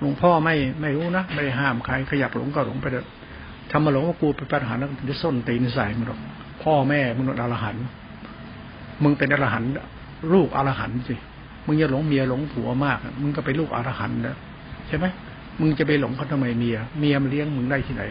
[0.01, 3.07] หลวงพ่อไม่ไม่รู้นะไม่ห้ามใครขยับหลงก็หลงไปเถอะ
[3.71, 6.21] ทำมาหลงว่ากูเป็นพระรหันต์จะส้นตีนใส่มันหรอก
[6.63, 7.85] พ่อแม่มึงเป็นอรหันต์
[9.03, 9.71] มึงเป็นอรหันต์
[10.33, 11.15] ลูกอรหันต์สิ
[11.67, 14.37] มึงจะหลงเมียหลงผัวมาก มึงก็เป็นลูกอรหันต์แล้ว
[14.89, 15.07] ใช่ไหม
[15.61, 18.03] มึงจะไปหลงเขาทำไมเมีย เมียมันเลี้ยงมึงได้ที่ไหน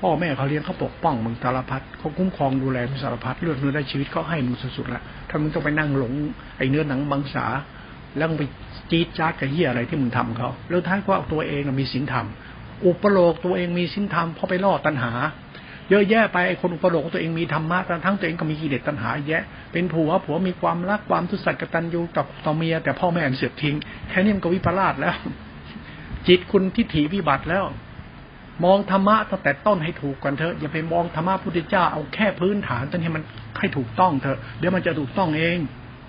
[0.00, 6.12] พ่อแม่เขาเลี้ยงเขาปกป้องมึงสารพัดเขาคุ้มครองดูแลมึงสารพัดเลือดเนื้อได้ชีวิตเขาให้มึงสุดๆละถ้ามึงต้องไปนั่งหลง
[6.58, 7.46] ไอ้เนื้อหนังบังสา
[8.16, 8.44] แล้วไป
[8.90, 12.26] จี๊ดจ้าดกับเหี้ยอะไรที่มึงทำเขาแล้วท้ายก็เอาตัวเองมีสินธรรม
[12.84, 15.12] อุปโลกตัวเองมีสินธรรมเพราะไปล่อตัณหา
[15.90, 23.76] เยอะแยะไปไอ้คนอุปโลกตัวเองมีธรรมะทั้งตัวเองก็มีกิเลสตัณหาแยะ เป็นผัวผัวมีความรักความทุสัตย์กตัญญูกับต่อเมีย แต่พ่อแม่เสียบทิ้ง
[24.08, 25.16] แค่นี้มันก็วิปลาสแล้ว
[26.28, 27.64] จิตคุณทิฏฐิวิบัติแล้ว
[28.64, 33.22] มองธรรมะตั้งแต่ต้นให้ถูกก่อนเถอะอย่าไปมองธรรมะพุทธเจ้าเอาแค่พื้นฐานจนให้มัน
[33.58, 35.58] ให้ถูกต้องเถอะเดี๋ยวมันจะถูกต้องเอง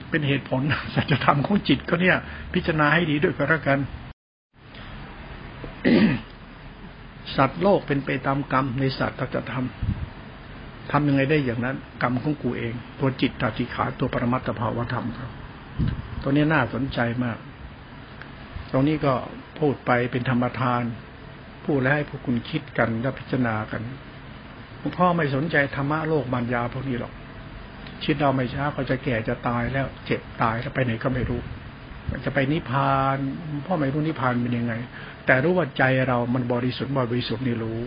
[0.10, 0.62] เป็นเหตุผล
[0.96, 2.18] สัจธรรมของจิตก็เนี่ย
[2.54, 3.80] พิจารณาให้ดีด้วยก็แล้วกัน
[7.38, 15.32] สัตว์โลกเป็นไปตามกรรมในสัตว์จะทำทำยังไงได้อย่างนั้น กรรมของกูเอง ตัวจิตตาจิขาตัวปรมัตถภาวธรรมครับ
[16.22, 17.38] ตัวนี้น่าสนใจมาก
[18.72, 19.14] ตรงนี้ก็
[19.60, 20.84] พูดไปเป็นธรรมทาน
[21.66, 23.82] พูดแล้วให้พวกคุณคิดกันและพิจารณากัน
[24.80, 27.14] หลวงพ่อไม่สนใจธรรมะโลกบัญญาพวกนี้หรอก
[28.04, 31.42] ชิดเราไม่ช้าเขาจะแก่จะตายแล้วเจ็บตายแล้วไปไหนก็ไม่รู้
[32.26, 33.18] จะไปนิพพาน
[33.66, 34.74] พ่อไม่รู้นิพพานเป็นยังไง
[35.26, 37.80] แต่รู้ว่าใจเรามันบริสุทธิ์บริสุทธิ์นี่รู้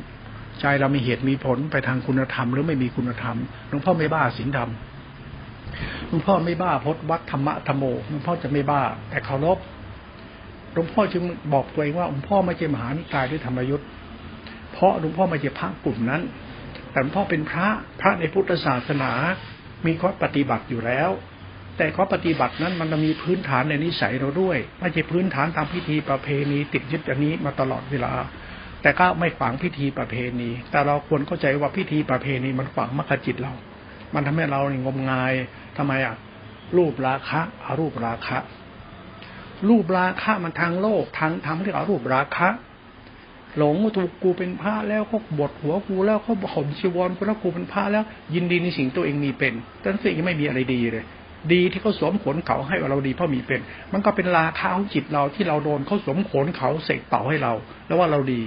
[0.60, 3.36] ใจเรามีเหตุมีผลไปทางคุณธรรมหรือไม่มีคุณธรรม
[3.68, 4.70] หลวงพ่อไม่บ้าศีลธรรม
[6.08, 9.58] หลวงพ่อไม่บ้าพจนวัดธรรมะธรรมโมหลวงพ่อจะไม่บ้า แต่เคารพ
[10.72, 13.88] หลวงพ่อจึงบอกตัวเองว่าหลวงพ่อไม่ใช่มหานิกายด้วยธรรมยุทธ์
[14.72, 16.22] เพราะหลวงพ่อไม่ใช่พระกลุ่มนั้น
[16.90, 17.66] แต่หลวงพ่อเป็นพระ
[18.00, 19.12] พระในพุทธศาสนา
[19.86, 21.10] มีข้อปฏิบัติอยู่แล้ว
[21.76, 28.12] แต่ข้อปฏิบัตินั้นมันมีพื้นฐานในนิสัยเราด้วย ไม่ใช่พื้นฐานตามพิธีประเพณีติดยึดอันนี้มาตลอดเวลา
[28.82, 33.52] แต่ก็ไม่ฝังพิธีประเพณี แต่เราควรเข้าใจว่าพิธีประเพณีมันฝังมรรคจิตเรา
[34.14, 35.32] มันทำให้เรางมงาย
[35.76, 36.16] ทำไมอะ
[36.76, 38.38] รูปราคะอารูปราคะ
[39.68, 42.48] รูปราคะมันทางโลกทางทำเรียกอารูปราคะ
[43.56, 48.04] หลงว่าถูกกูเป็นพระแล้วเขาบดหัวกูแล้วเขาห่มชีวรกูแล้วกูเป็นพระแล้ว
[48.34, 51.04] ยินดีในสิ่งตัวเองมีเป็นแต่สิ่งไม่มีอะไรดีเลย
[51.52, 53.60] ดีที่เขาสวมขนเขาให้เราดีเพราะมีเป็น
[53.92, 57.52] มันก็เป็นราคาของจิตเราที่เราโดนเขาสวมขนเขาเสกเป่าให้เรา
[57.86, 58.42] แล้วว่าเราดี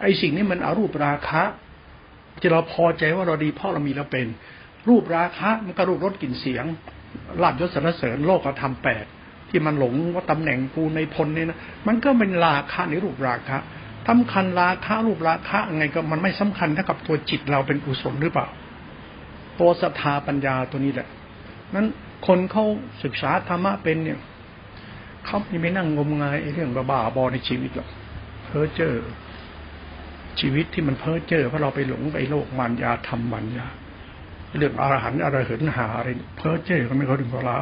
[0.00, 1.42] ไอ้สิ่งนี้มันอารูปราคะ
[2.40, 4.26] ที่เราพอใจว่าเราดีเพราะเรามีแล้วเป็น
[4.88, 6.64] รูปราคะมันก็รูปรสกลิ่นเสียง
[7.42, 9.04] ลาบยศสรรเสริญโลกธรรมแปด
[9.50, 13.58] ที่มันหลงว่าตำแหน่งกูในพลเนี่ยนะมันก็เป็นราคะในรูปราคะ
[14.08, 18.46] สำคัญราคะรูปราคะไงก็มันไม่สำคัญเท่ากับตัวจิตเราเป็นกุศลหรือเปล่า
[19.60, 21.08] ตัวศรัทธาปัญญาตัวนี้แหละ
[21.74, 21.86] นั้น
[22.26, 22.64] คนเขา
[23.02, 24.18] ศึกษาธรรมะเป็นเนี่ย
[25.26, 27.88] เขาไม่นั่งงมงายเรื่องบ้าบอในชีวิตหรอก
[28.44, 28.94] เพ้อเจ้อ
[30.40, 33.66] ชีวิตที่มันเพ้อเจ้อเพราะเราไปหลงไปโลกมันยาทำมันยา
[34.58, 37.58] เรื่องอรหันต์อรหันหาอะไรเพ้อเจ้อก็ไม่เขาถึงของเรา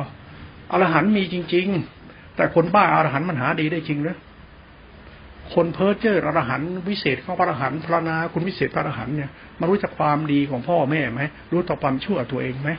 [0.73, 1.67] อรหันต์มีจริง
[2.03, 4.17] ๆ แต่คนบ้าอรหันต์มันหาดีได้จริงหรือ
[5.55, 12.71] คนเพ้อเจ้ออรหันต์วิเศษของพระอรหันต์พระนาคุณวิเศษพระอรหันต์เนี่ยมารู้จักความดีของพ่อแม่ไหมรู้ต่อความชั่วตัวเองไหม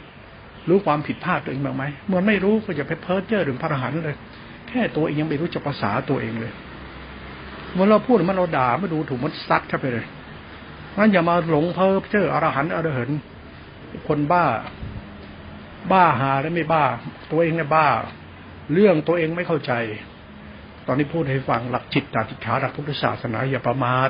[0.69, 4.17] รู้ความผิดพลาดตัวเองบ้างไหมเมื่อไม่รู้ก็จะไปเพ้อเจ้อถึงพระอรหันต์เลย
[4.69, 6.51] แค่ตัวเองยังไม่รู้จักภาษาตัวเองเลย
[7.73, 10.05] เมื่อเราพูดมันเราด่าไม่ดูถูกมันซัดเข้าไปเลย
[10.97, 13.17] งั้นอย่ามาหลงเพ้อเจ้ออรหันต์อรหันต์
[14.07, 14.45] คนบ้า
[15.91, 16.83] บ้าหาแล้วไม่บ้า
[17.31, 17.87] ตัวเองเนี่ยบ้า
[18.73, 19.73] เรื่องตัวเองไม่เข้าใจ
[20.87, 24.09] ตอนนี้พูดให้ฟังหลักจิตตาติขาหลักพุทธศาสนาอย่าประมาท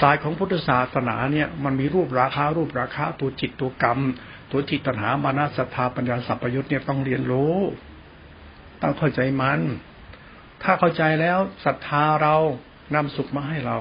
[0.00, 3.98] สายของพุทธศาสนาเนี่ย มันมีรูปราคารูปราคาตัวจิตตัวกรรม
[4.50, 7.54] ตัวจิตตัณหามานะศรัทธาปัญญาสัพพยุตเนี่ยต้องเรียนรู้
[8.82, 9.60] ต้องเข้าใจมัน
[10.62, 12.36] ถ้าเข้าใจแล้วศรัทธาเรา
[12.94, 13.76] นำสุขมาให้เรา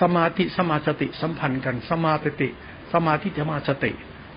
[0.00, 2.48] สมาธิสมาสติสัมพันธ์กัน สมาติ
[2.92, 3.92] สมาธิสมาสติ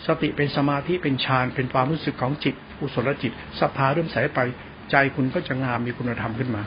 [0.07, 4.39] สติเป็นสมาธิเป็นฌานเป็นความรู้สึกของจิตอุศลจิตศรัทธาเริ่มใสไป
[4.91, 6.63] ใจคุณก็จะงามมีคุณธรรมขึ้นมา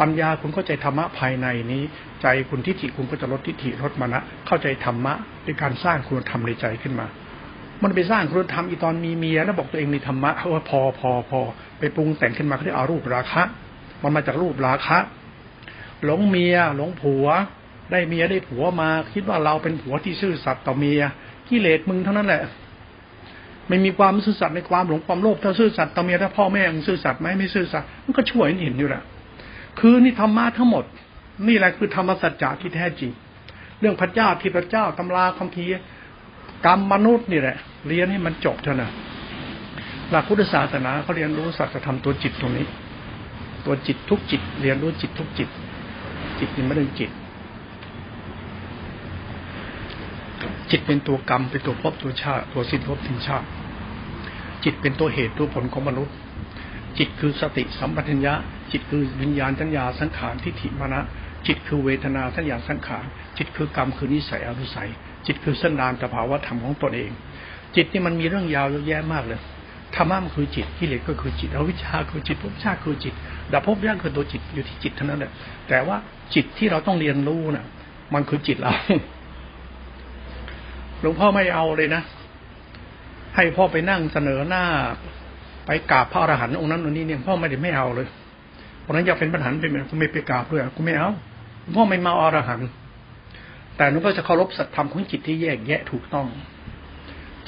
[0.00, 1.82] ปัญญาคุณเข้าใจธรรมะภายในนี้
[2.22, 7.06] ใจคุณทิฏฐิคุณก็จะลดทิฏฐิลดมานะเข้าใจธรรมะด้วยการสร้างคุณธรรมในใจขึ้นมา
[7.82, 11.40] มันไปสร้างคุณธรรมอีตอนมีเมียแล้วบอกตัวเองมีธรรมะว่าพอพอพอ
[11.78, 13.42] ไปปรุงแต่งขึ้นมาเขาเรียกอารูปราคะ
[14.02, 14.98] มันมาจากรูปราคะ
[16.04, 17.26] หลงเมียหลงผัว
[17.90, 21.02] ได้เมียได้ผัวมา คิดว่าเราเป็นผัวที่ซื่อสัตย์ต่อเมีย
[21.48, 22.42] กิเลสมึงเท่านั้นแหละ
[23.68, 29.02] ไม่มีความซื่อสัตย์ในความหลงความโลภถ้าซื่อสัตย์ต่อเมียถ้าพ่อแม่มึงซื่อสัตย์ไหมไม่ซื่อสัตย์มันก็ช่วยเห็นอยู่แหละ
[29.80, 30.84] คือนี่ธรรมะทั้งหมด
[31.48, 33.10] นี่แหละคือธรรมสัจจะที่แท้จริง
[33.80, 35.64] เรื่องพระเจ้าที่พระเจ้าตำราคำพี
[36.66, 37.56] กรรมมนุษย์นี่แหละ
[37.88, 38.90] เรียนให้มันจบเถอะนะ
[40.10, 42.66] หลักพุทธศาสนาเขาเรียนรู้สัจธรรมตัวจิตตรงนี้
[43.66, 45.48] ตัวจิตทุกจิต เรียนรู้จิตทุกจิต
[46.38, 47.10] จิตนี่ไม่ได้จิต
[50.70, 53.46] จิตเป็นตัวกรรมเป็นตัวภพตัวชาติตัวสิ้นภพสิ้นชาติ
[54.64, 56.14] จิตเป็นตัวเหตุตัวผลของมนุษย์
[56.98, 58.34] จิตคือสติสัมปชัญญะ
[58.72, 61.00] จิตคือวิญญาณสัญญาสังขารทิฏฐิมรณะ
[61.46, 63.04] จิตคือเวทนาสัญญาสังขาร
[63.38, 64.90] จิตคือกรรมคือนิสัยอนุสัย
[65.26, 67.10] จิตคือเสันดานตภาวะธรรมของตนเอง
[67.76, 69.40] จิตนี่มันมีเรื่องยาวเยอะแยะมากเลย
[69.94, 73.14] ธรรมะมันคือจิตกิเลสก็คือจิตอวิชชาคือจิตภพชาติคือจิต
[73.52, 75.30] ดับภพย่างคือตัวจิตอยู่ที่จิตเท่านั้นแหละ
[75.68, 75.96] แต่ว่า
[76.34, 77.66] จิตที่เราต้องเรียนรู้น่ะ
[78.14, 78.72] มันคือจิตเรา
[81.00, 82.02] หลวงพ่อไม่เอาเลยนะ
[83.36, 84.64] ให้พ่อไปนั่งเสนอหน้า
[85.66, 88.06] ไปกราบพระอรหันต์องค์นั้นองค์นี้เนี่ยพ่อไม่ได้ไม่เอาเลย
[88.80, 91.10] เพราะนั้นอยากเป็นปัญหาเป็นกูไม่ไปกราบด้วยกูไม่เอา
[91.76, 92.68] พ่อไม่มาอรหันต์
[93.76, 96.26] แต่หนูก็จะเคารพสัตธรรมของจิตที่แยกแยะถูกต้อง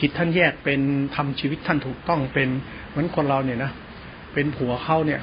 [0.01, 0.81] จิตท่านแยกเป็น
[1.17, 2.49] ทำชีวิตท่านถูกต้องเป็น
[2.91, 3.71] เหมือนคนเราเนี่ยนะ
[4.35, 5.21] เป็นผัวเข้าเนี่ย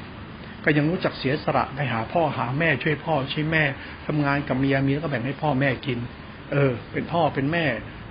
[0.64, 3.64] ก็ยังรู้จักเสียสละไปหาพ่อหาแม่ช่วยพ่อช่วยแม่
[4.06, 6.00] ทำงานกับเมียมีแล้วก็แบ่งให้พ่อแม่กิน
[6.52, 7.66] เออ เป็นพ่อเป็นแม่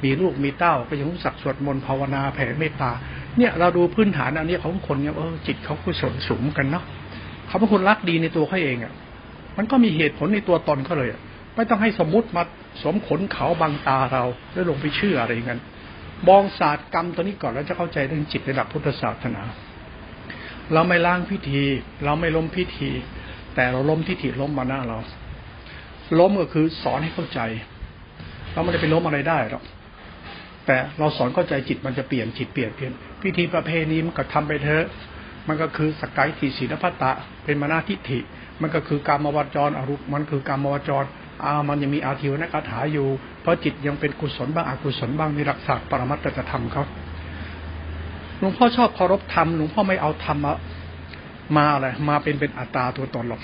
[0.04, 2.90] มีลูกมีเต้า ก็ยังรู้จักสวดมนต์ภาวนาแผ่เมตตา
[3.38, 6.84] เนี่ยเราดูพื้นฐานอันนี้ของคนเนี่ยเออจิตเขาคุศลสูงกันเนาะ
[7.46, 8.92] เขาเป็นคนรักดีในตัวเขาเองอะ
[9.56, 11.20] มันก็มีเหตุผลในตัวตนเขาเลยอะ
[11.56, 12.42] ไม่ต้องให้สมมุติมา
[12.84, 15.60] สมขนเขาบังตาเราแล้วลงไปเชื่ออะไรอย่างนั้น
[16.28, 19.42] มองศาสตร์กรรมตัวนี้ก่อนแล้วจะเข้าใจเรื่องจิตในหลักพุทธศาสนา
[20.72, 21.62] เราไม่ล้างพิธี
[22.04, 22.90] เราไม่ล้มพิธี
[23.54, 24.98] แต่เราล้มทิฏฐิล้มมาหน้าเรา
[26.18, 27.40] ล้มก็คือสอนให้เข้าใจ
[28.52, 29.64] เราไม่ได้ไปล้มอะไรได้หรอก
[30.66, 34.86] แต่เราสอนเข้าใจจิตมันจะเปลี่ยนจิตเปลี่ยนเปลี่ยนพิธีประเพณีมันก็ทำไปเถอะ
[35.48, 37.12] มันก็คือสกายทิศีลพัตตะ
[37.44, 38.18] เป็นมานาทิฏฐิ
[38.60, 41.04] มันก็คือการมวจรอรุมันคือการมวจร
[41.44, 43.06] อามันยังมีอาทิวนักถาอยู่
[43.40, 46.84] เพราะจิตยังเป็นกุศลบ้างอกุศลบ้างมีรักษาปรมัตถธรรมเขา
[48.38, 50.54] หลวงพ่อชอบเคารพธรรมหลวงพ่อไม่เอาธรรมมา
[51.56, 53.40] มาอะไรมาเป็นเป็นอัตตาตัวตนหรอก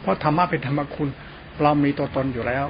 [0.00, 1.08] เพราะธรรมะเป็นธรรมคุณ
[1.62, 2.66] เรามีตัวตนอยู่แล้ว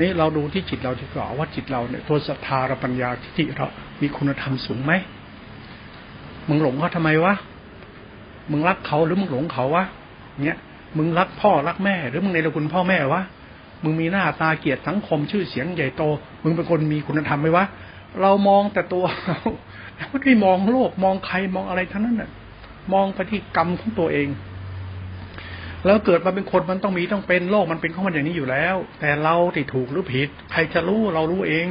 [0.00, 3.66] นี่เราดูที่จิตเราดีกว่าว่าจิตเราเนี่ยตัวศรัทธาปัญญาที่เรา
[4.02, 4.92] มีคุณธรรมสูงไหม
[6.48, 7.34] มึงหลงเขาทำไมวะ
[8.50, 9.84] มึงรักเขาหรือมึงหลงเขาวะ
[10.44, 10.58] เนี่ย
[10.96, 13.22] มึงรักพ่อรักแม่ หรือมึงในระคุณพ่อแม่วะ
[13.82, 16.02] มึงมีหน้าตาเกียรติสังคมชื่อเสียงใหญ่โต
[16.42, 17.64] มึงเป็นคนมีคุณธรรมไหมวะ
[18.20, 22.30] เรามองแต่ตัวเราไม่ได้มองโลกมองใครมองอะไรทั้งนั้นน่ะ
[22.92, 24.28] มองไปที่กรรมของตัวเอง
[25.84, 31.66] แล้วเกิดมาเป็นคนมันต้องมีต้องเป็นโลกมันเป็นของมันอย่างนี้อยู่แล้ว แต่เราที่ถูกหรือผิด ใครจะรู้เรารู้เอง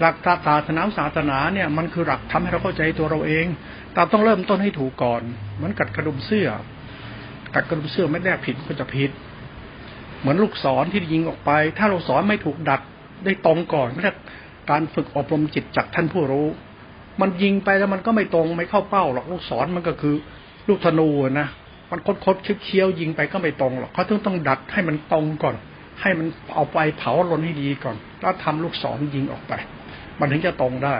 [0.00, 3.46] หลักศาสนาศาสนาเนี่ย มันคือหลักทำให้เราเข้าใจตัวเราเอง
[3.94, 5.22] เราต้องเริ่มต้นให้ถูกก่อน
[5.60, 6.48] มือนกัดกระดุมเสื้อ
[7.54, 9.10] กัดกระดุมเสื้อไม่ได้ผิดก็จะผิด
[10.20, 12.80] เหมือนลูกศรที่ยิงออกไป ถ้าลูกศรไม่ถูกดัด
[13.24, 14.16] ได้ตรงก่อนเรียก
[14.70, 16.46] การฝึกอบรมจิตจากท่านผู้รู้
[17.20, 20.14] มันยิงไปแล้วมันก็ไม่ตรงไม่เข้าเป้าหรอกลูกศรมันก็คือ
[20.68, 21.08] ลูกธนู
[21.40, 21.48] นะ
[21.90, 25.56] มันคดคดเคี้ยวยิงไปก็ไม่ตรงหรอกเขาต้องต้องดัดให้มันตรงก่อน
[26.00, 29.52] ให้มันเอาไปเผาลนให้ดีก่อน แล้วทำลูกศรยิงออกไป
[30.18, 30.96] มันถึงจะตรงได้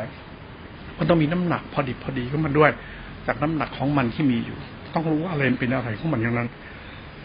[0.98, 2.70] มันต้องมีน้ำหนักพอดีพอดีก็มันด้วย
[3.26, 4.58] จากน้ำหนักของมันที่มีอยู่
[4.94, 6.48] ต้องรู้ว่าอะไรเป็นอะไรของมันอย่างนั้น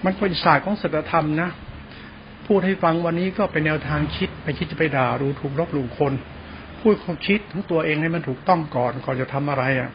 [0.05, 1.49] มันเป็นศาสตร์ของศีลธรรมนะ
[2.47, 6.13] พูดให้ฟังวันนี้ก็เป็นแนวทางคิดไปคิดจะไปด่าดูถูกลบหลู่คน
[6.81, 9.89] พูดความคิดถึงตัวเองให้มันถูกต้องก่อนก่อนจะทำอะไรอะ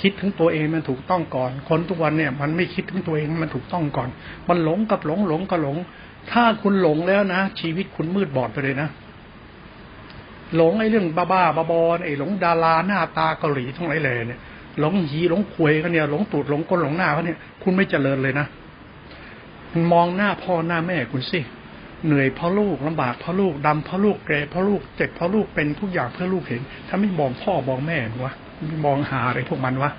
[0.00, 4.08] คิดถึงตัวเองมันถูกต้องก่อน คนทุกวันเนี่ย มันไม่คิดถึงตัวเองมันถูกต้องก่อน
[4.48, 5.76] มันหลงกับหลงหลงกับหลง
[6.30, 8.88] ถ้าคุณหลงแล้วนะชีวิตคุณมืดบอดไปเลยนะ
[10.56, 14.40] หลงไอ้เรื่องบ้าบ้าบาบอไอ้หลงดาราหน้าตาเกาหลีทั้งหลายเลยเนี่ย
[14.80, 18.46] หลงหีหลงควยเขาเนี่ยหลงตูดหลงก้นหลงหน้าเขาเนี่ย คุณไม่เจริญเลยนะ
[19.92, 21.40] มองหน้าพ่อหน้าแม่คุณสิ
[22.06, 28.34] เหนื่อยเพราะลูกลำบากเพราะลูกดำเพราะลูกแก่เพราะลูกเจ็บเพราะลูกเป็นทุกอย่างเพื่อลูกเห็น ถ้าไม่มองพ่อมองแม่วะ
[28.86, 29.90] มองหาอะไรพวกมันวะ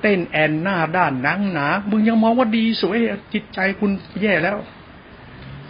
[0.00, 2.98] เต้นแอนหน้าด้านนังหนามึงยังมองว่าดีสวย
[3.34, 3.90] จิตใจคุณ
[4.22, 4.56] แย่แล้ว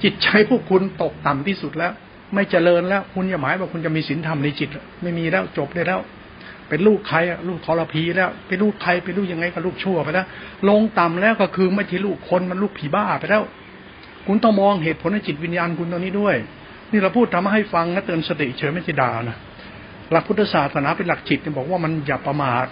[0.02, 1.92] จิตใจพวกคุณตกต่ำที่สุดแล้ว
[2.34, 4.68] ไม่เจริญแล้ว คุณอย่าหมายว่าคุณจะมีศีลธรรมในจิต
[5.02, 6.00] ไม่มีแล้วจบได้แล้ว
[6.70, 10.26] เป็นลูกใครลูกทรพีแล้ว เป็นลูกใครเป็นลูกยังไงก็ลูกชั่วไปแล้ว
[10.68, 13.42] ลงต่ำแล้วก็คือไม่ใช่ลูกคนมันลูกผีบ้าไปแล้ว
[14.26, 16.37] คุณต้องมองเหตุผลในจิตวิญญาณคุณตรงนี้ด้วย
[16.90, 19.37] นี่เราพูดทำให้ฟังนะเตือนสติเฉยไม่ใช่ด่านะ
[20.11, 22.66] หลักพุทธศาสนาเป็นหลักจิตเนี่ยบอกว่ามันอย่าประมาท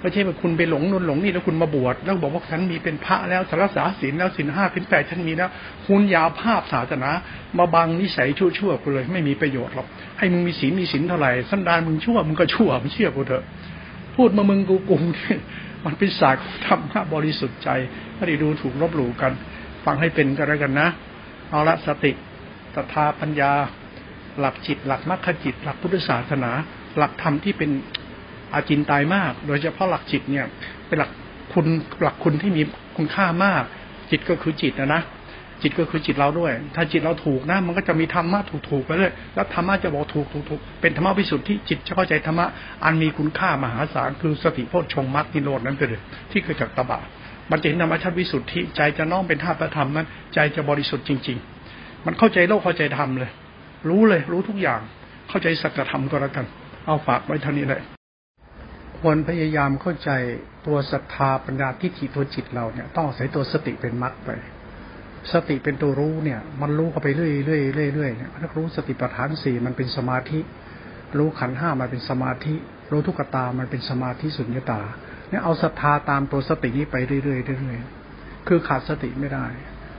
[0.00, 5.50] ไม่ใช่ว่าคุณไปหลงนุ่นหลงนี่แล้วคุณมาบวชแล้วบอกว่าฉันมีเป็นพระแล้วสารสาศีลแล้วศีลห้าศีลแปดฉันมีแล้ว
[5.86, 7.10] คุณยาภาพศาสนา
[7.58, 9.86] มาบังนิสัยชั่วๆกูเลย ไม่มีประโยชน์หรอก
[10.18, 13.44] ให้มึงมีศีลมีศีลเท่าไหร่สันดานมึงชั่วมึงก็ชั่วไม่เชื่อกูเถอะ
[14.16, 15.02] พูดมามึงกูกุง
[15.84, 17.68] มันเป็นศาสตร์ธรรมะบริสุทธิ์ใจ
[18.16, 19.32] ไม่ได้ดูถูกลบหลู่กัน
[19.84, 20.88] ฟังให้เป็นกันแล้วกันนะ
[21.50, 22.12] เอาละสติ
[22.74, 23.52] ศรัทธาปัญญา
[24.40, 26.50] หลักจิต หลักมรรคจิต หลักพุทธศาสนา
[26.96, 27.70] หลักธรรมที่เป็น
[28.54, 30.46] อาจินตายมาก โดยเฉพาะหลักจิตเนี่ย
[30.86, 31.10] เป็นหลัก
[31.52, 31.66] คุณ
[32.02, 32.62] หลักคุณที่มี
[32.96, 33.62] คุณค่ามาก
[34.10, 35.02] จิตก็คือจิตนะนะ
[35.62, 42.46] จิตก็คือจิตเราด้วย ถ้าจิตเราถูกนะ มันก็จะมีธรรมะถูกๆไปเลยแล้วธรรมะจะบอกถูกถูกถูกเป็นธรรมะวิสุทธิจิตจะเข้าใจธรรมะ
[42.84, 47.00] อันมีคุณค่ามหาศาลคือสติโพชฌงมรรคนิโรดนั้นไปเลยที่เกิดจากตบะ
[47.50, 51.38] มันจะเห็นธรรมชาติวิสุทธิใจจะน้อมเป็นธาตุธรรมนั้น ใจจะบริสุทธิ์จริง
[51.72, 53.30] ๆ มันเข้าใจโลกเข้าใจธรรมเลย
[53.88, 54.80] รู้เลย รู้ทุกอย่าง
[55.28, 56.46] เข้าใจสัจธรรมก็แล้วกัน
[56.86, 57.97] เอาฝากไว้เท่านี้เลย
[59.00, 60.10] ควรพยายามเข้าใจ
[60.66, 64.30] ตัวศรัทธาปัญญาทิฏฐิตัวจิตเราเนี่ย ต้องอาศัยตัวสติเป็นมรรคไป
[65.32, 70.38] สติเป็นตัวรู้เนี่ย มันรู้เข้าไปเรื่อยเรื่อยเรื่อยเรื่อยเนี่ยถ้ารู้สติปัฏฐานสี่มันเป็นสมาธิ
[71.18, 72.54] รู้ขันห้ามันเป็นสมาธิ
[72.90, 74.80] รู้ทุกขตามันเป็นสมาธิสุญญตา
[75.28, 77.76] เนี่ยเอาศรัทธาตามตัวสตินี้ไปเรื่อยเรื่อยเรื่อย
[78.48, 79.46] คือขาดสติไม่ได้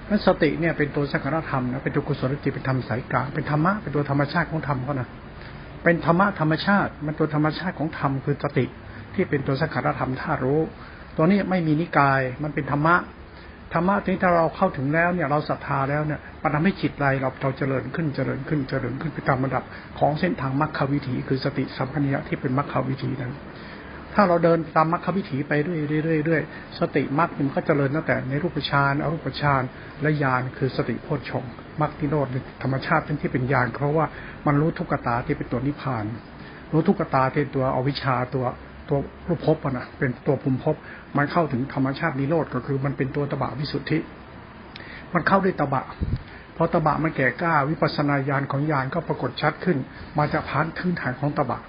[0.09, 5.09] นั้นสติเนี่ยเป็นตัวสังขารธรรมนะเป็นตัวกุศลจิตเป็นธรรมสายกลางเป็นธรรมะเป็นตัวธรรมชาติของธรรมเขานะ
[5.83, 8.65] เป็นธรรมะธรรมชาติ มันตัวธรรมชาติของธรรมคือสติ
[9.19, 10.61] ที่เป็นตัวสังขารธรรมท่ารู้
[11.15, 12.95] ตัวนี้ไม่มีนิกายมันเป็นธรรมะ
[13.73, 19.63] ธรรมะที่ถ้าเราเข้าถึงแล้วเนี่ยเราศรัทธาแล้วเนี่ยมันทำให้จิตใจเราเราเจริญขึ้นเจริญขึ้นเจริญขึ้นไปตามระดับ
[19.99, 23.33] ของเส้นทางมรรควิถี คือสติสัมปัญญะที่เป็นมรรควิถีนั้น
[24.13, 29.63] ถ้าเราเดินตามมรรควิถีไปเรื่อยๆสติมรรคมันก็เจริญตั้งแต่ในรูปฌานอรูปฌาน
[30.01, 31.43] และญาณคือสติโพชฌง
[31.81, 32.27] มรรคที่โนด
[32.63, 34.05] ธรรมชาติที่เป็นญาณเพราะว่า
[34.47, 36.05] มันรู้ทุกขตาที่เป็นตัวนิพพาน
[36.71, 38.45] รู้ทุกขตาที่ตัวอวิชชาตัว
[38.89, 40.75] ตัวรูปภพนะเป็นตัวภูมิภพ
[41.17, 43.99] มันเข้าถึงธรรมชาตินิโรธก็คือ มันเป็นตัวตบะวิสุทธิ
[45.13, 45.83] มันเข้าด้วยตบะ
[46.57, 49.77] พอตบะมันแก่กล้าวิปัสนาญาณของญาณก็ปรากฏชัดขึ้น
[50.17, 51.59] มาจากพานพื้นฐานของตบะ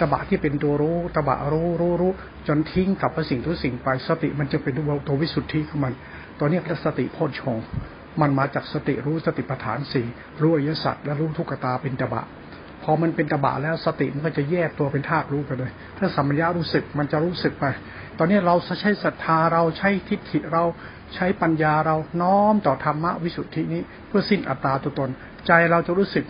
[0.00, 2.12] ตบะที่เป็นตัวรู้ตบะรู้รู้รู้
[2.48, 5.92] จนทิ้งกับสิ่งทุกสิ่งไปสติมันจะเป็นตัวตัววิสุทธิของมัน
[6.38, 7.58] ตัวนี้คือสติโพชฌง
[8.20, 10.06] มันมาจากสติรู้สติปัฏฐานสี่
[10.40, 12.24] รู้อริยสัจและรู้ทุกขตาเป็นตบะ
[12.90, 17.64] อมันเป็นตบะแล้วสติมันก็จะแยกตัวเป็นธาตุรู้ไปเลย ถ้าสัมมญารู้สึกมันจะรู้สึกไป
[18.18, 20.64] ตอนนี้เราใช้ศรัทธาเราใช้ทิฏฐิเรา
[21.14, 25.10] ใช้ปัญญาเราน้อมต่อธรรมะวิสุทธินี้เพื่อสิ้นอัตตาตัวตน
[25.46, 26.24] ใจเราจะรู้สึก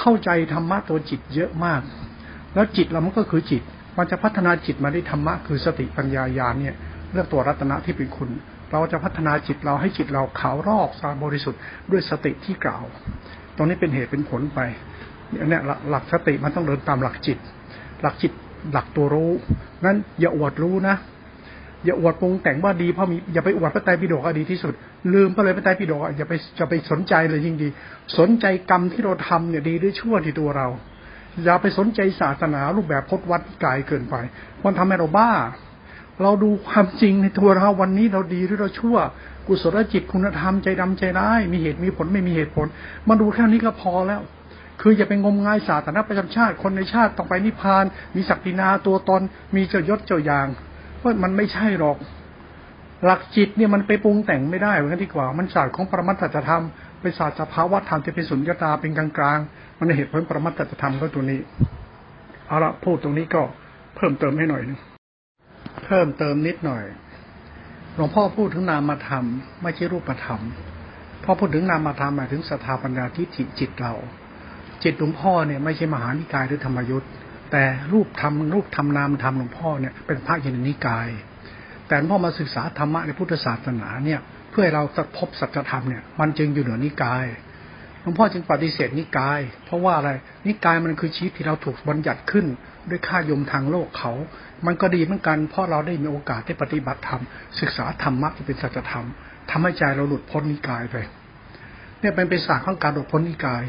[0.00, 1.82] เข้าใจธรรมะตัวจิตเยอะมาก
[2.54, 3.62] แล้วจิตเรามันก็คือจิต
[3.98, 6.74] มันจะพัฒนาจิตมาได้ธรรมะคือสติปัญญาญาณเนี่ย
[7.12, 8.30] เรื่องตัวรัตนะที่เป็นคุณ
[8.72, 12.84] เราจะพัฒนาจิตเราให้จิตเราขาวรอกสะอาดบริสุทธิ์ด้วยสติที่กล่าว
[13.56, 14.60] ตรงนี้เป็นเหตุเป็นผลไป
[15.48, 17.38] เนี่ยหลักสติมันต้องเดินตามหลักจิต
[18.02, 18.32] หลักจิต
[18.72, 19.30] หลักตัวรู้
[19.84, 20.96] นั้นอย่าอวดรู้นะ
[21.84, 24.74] อย่าอวดปรุงแต่งว่าดีเพราะมีอย่าไปอวดพระไตรปิฎกอดีที่สุด
[25.12, 27.68] ลืมไปเลยพระไตรปิฎกอย่าไปจะไปสนใจเลยยิ่งดี
[28.18, 30.68] สนใจกรรมที่เราทำเนี่ยดีหรือชั่วที่ตัวเรา
[31.44, 34.14] อย่าไปสนใจศาสนารูปแบบพจนวัดกายเกินไป
[34.64, 35.32] มันทำให้เราบ้า
[36.22, 38.96] เราดูความจริงในตัวเราวันนี้เราดีหรือเราชั่ว
[39.46, 42.66] กุศลจิตคุณธรรมใจดำใจร้ายมีเหตุมีผลไม่มีเหตุผล
[43.08, 44.20] มาดูแค่นี้ก็พอแล้ว
[44.82, 47.84] คืออย่าไปงมงายศาสตร์นะประจำชาติ คนในชาติต้องไปนิพพาน
[48.16, 49.22] มีศักดินาตัวตน
[49.56, 50.46] มีเจ้ายศเจ้าอย่าง
[50.98, 51.98] เพราะมันไม่ใช่หรอก
[53.04, 56.64] หลักจิตเนี่ยมันไปปรุงแต่งไม่ได้เหมือนกันดีกว่า มันศาสตร์ของปรมัตถธรรม
[57.00, 59.38] เป็นศาสตร์สภาวะธรรมที่เป็นสุญญตาเป็นกลางกลาง
[59.78, 61.40] มันเหตุผลปรมัตถธรรมก็ตัวนี้
[62.46, 63.42] เอาละพูดตรงนี้ก็
[63.96, 64.78] เพิ่มเติมให้หน่อยนึง
[65.84, 66.84] เพิ่มเติมนิดหน่อย
[67.94, 69.24] หลวงพ่อพูดถึงนามธรรม
[69.62, 70.40] ไม่ใช่รูปธรรม
[71.24, 73.94] พอพูดถึงนามธรรมหมายถึงสถาปัญญาทิฏฐิจิตเรา
[74.84, 77.10] จิตหลวงพ่อเนี่ยไม่ใช่มหานิกายหรือธรรมยุทธ์
[77.52, 81.08] แต่รูปธรรมรูปธรรมนามธรรมหลวงพ่อเนี่ยเป็นพระยนนิกาย
[81.88, 84.20] แต่พ่อมาศึกษาธรรมะในพุทธศาสนาเนี่ย
[84.50, 87.24] เพื่อให้เราจะพบสัจธรรมเนี่ยมันจึงอยู่เหนือนิกาย
[88.00, 90.10] หลวงพ่อจึงปฏิเสธนิกาย เพราะว่าอะไร
[90.46, 92.46] นิกายมันคือชีวิตที่เราถูกบัญญัติขึ้น
[92.90, 94.12] ด้วยค่ายมทางโลกเขา
[94.66, 97.22] มันก็ดีเหมือนกัน เพราะเราได้มีโอกาสได้ปฏิบัติธรรม
[97.60, 99.06] ศึกษาธรรมะที่เป็นสัจธรรม
[99.50, 100.96] ทำให้ใจเราหลุดพ้นนิกายไป
[102.00, 103.64] เนี่ยเป็นเป็นศาสตร์ของการหลุดพ้นนิกาย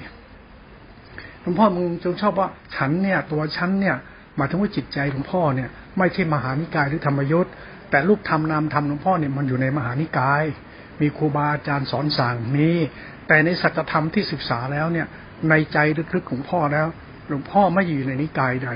[1.43, 3.95] หลวงพ่อมึงจงชอบว่าฉันเนี่ย ตัวฉันเนี่ย
[4.35, 7.53] หมายถึงว่าจิตใจหลวงพ่อเนี่ย ไม่ใช่มหานิกายหรือธรรมยุทธ์
[7.89, 10.43] แต่รูปธรรมนามธรรมหลวงพ่อเนี่ยมันอยู่ในมหานิกาย
[11.01, 12.69] มีครูบาอาจารย์สอนสั่งมี
[13.27, 15.07] แต่ในสัจธรรมที่ศึกษาแล้วเนี่ย
[15.49, 15.77] ในใจ
[16.15, 16.87] ลึกๆของพ่อแล้ว
[17.29, 18.69] หลวงพ่อไม่อยู่ในนิกายใด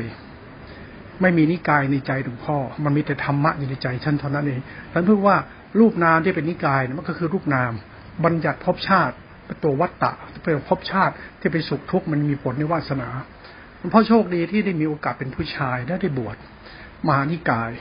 [1.22, 4.62] ไม่มีนิกายในใจหลวงพ่อ มันมีแต่ธรรมะอยู่ในใจฉันเท่านั้นเอง
[4.94, 5.38] ฉันพูดว่า
[5.80, 7.72] รูปนามที่เป็นนิกายมันก็คือรูปนาม
[8.24, 9.16] บัญญัติภพชาติ
[9.64, 10.12] ตัววัตตะ
[10.44, 13.10] เป็นภพชาติที่ไปสุขทุกข์มันมีผลในวาสนา
[13.78, 16.38] หลวงพ่อโชคดีที่ได้มีโอกาสเป็นผู้ชายและได้บวช
[17.08, 17.72] มหานิกาย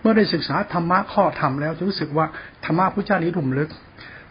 [0.00, 2.26] เมื่อได้ศึกษาธรรมะข้อธรรมแล้วจะรู้สึกว่า
[2.64, 3.70] ธรรมะพระเจ้านี้ลุ่มลึก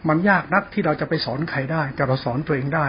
[0.08, 2.86] มันยากนักที่เราจะไปสอนใครได้ แต่เราสอนตัวเองได้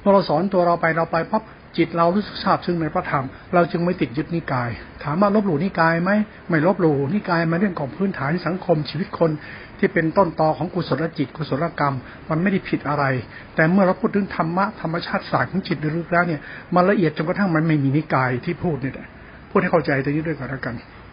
[0.00, 1.42] เมื่อเราสอนตัวเราไปเราไปปั๊บ
[1.76, 3.24] จิตเรารู้สึกทราบซึ่งในพระธรรม
[3.54, 4.70] เราจึงไม่ติดยึดนิกาย
[5.04, 6.10] ถามว่าลบหลู่นิกายไหม
[6.48, 9.30] ไม่ลบหลู่นิกายมาเรื่องของพื้นฐานสังคมชีวิตคน
[9.78, 11.94] ที่เป็นต้นตอของกุศลจิต กุศลกรรม
[12.30, 13.04] มันไม่ได้ผิดอะไร
[13.54, 16.40] แต่เมื่อเราพูดถึงธรรมะธรรมชาติศาสตร์ของจิตลึกแล้วเนี่ย
[16.74, 18.94] มันละเอียดจนกระทั่งมันไม่มีนิกายที่พูดเนี่ย
[19.50, 20.74] พูดให้เข้าใจตรงนี้ด้วยกันแล้วกัน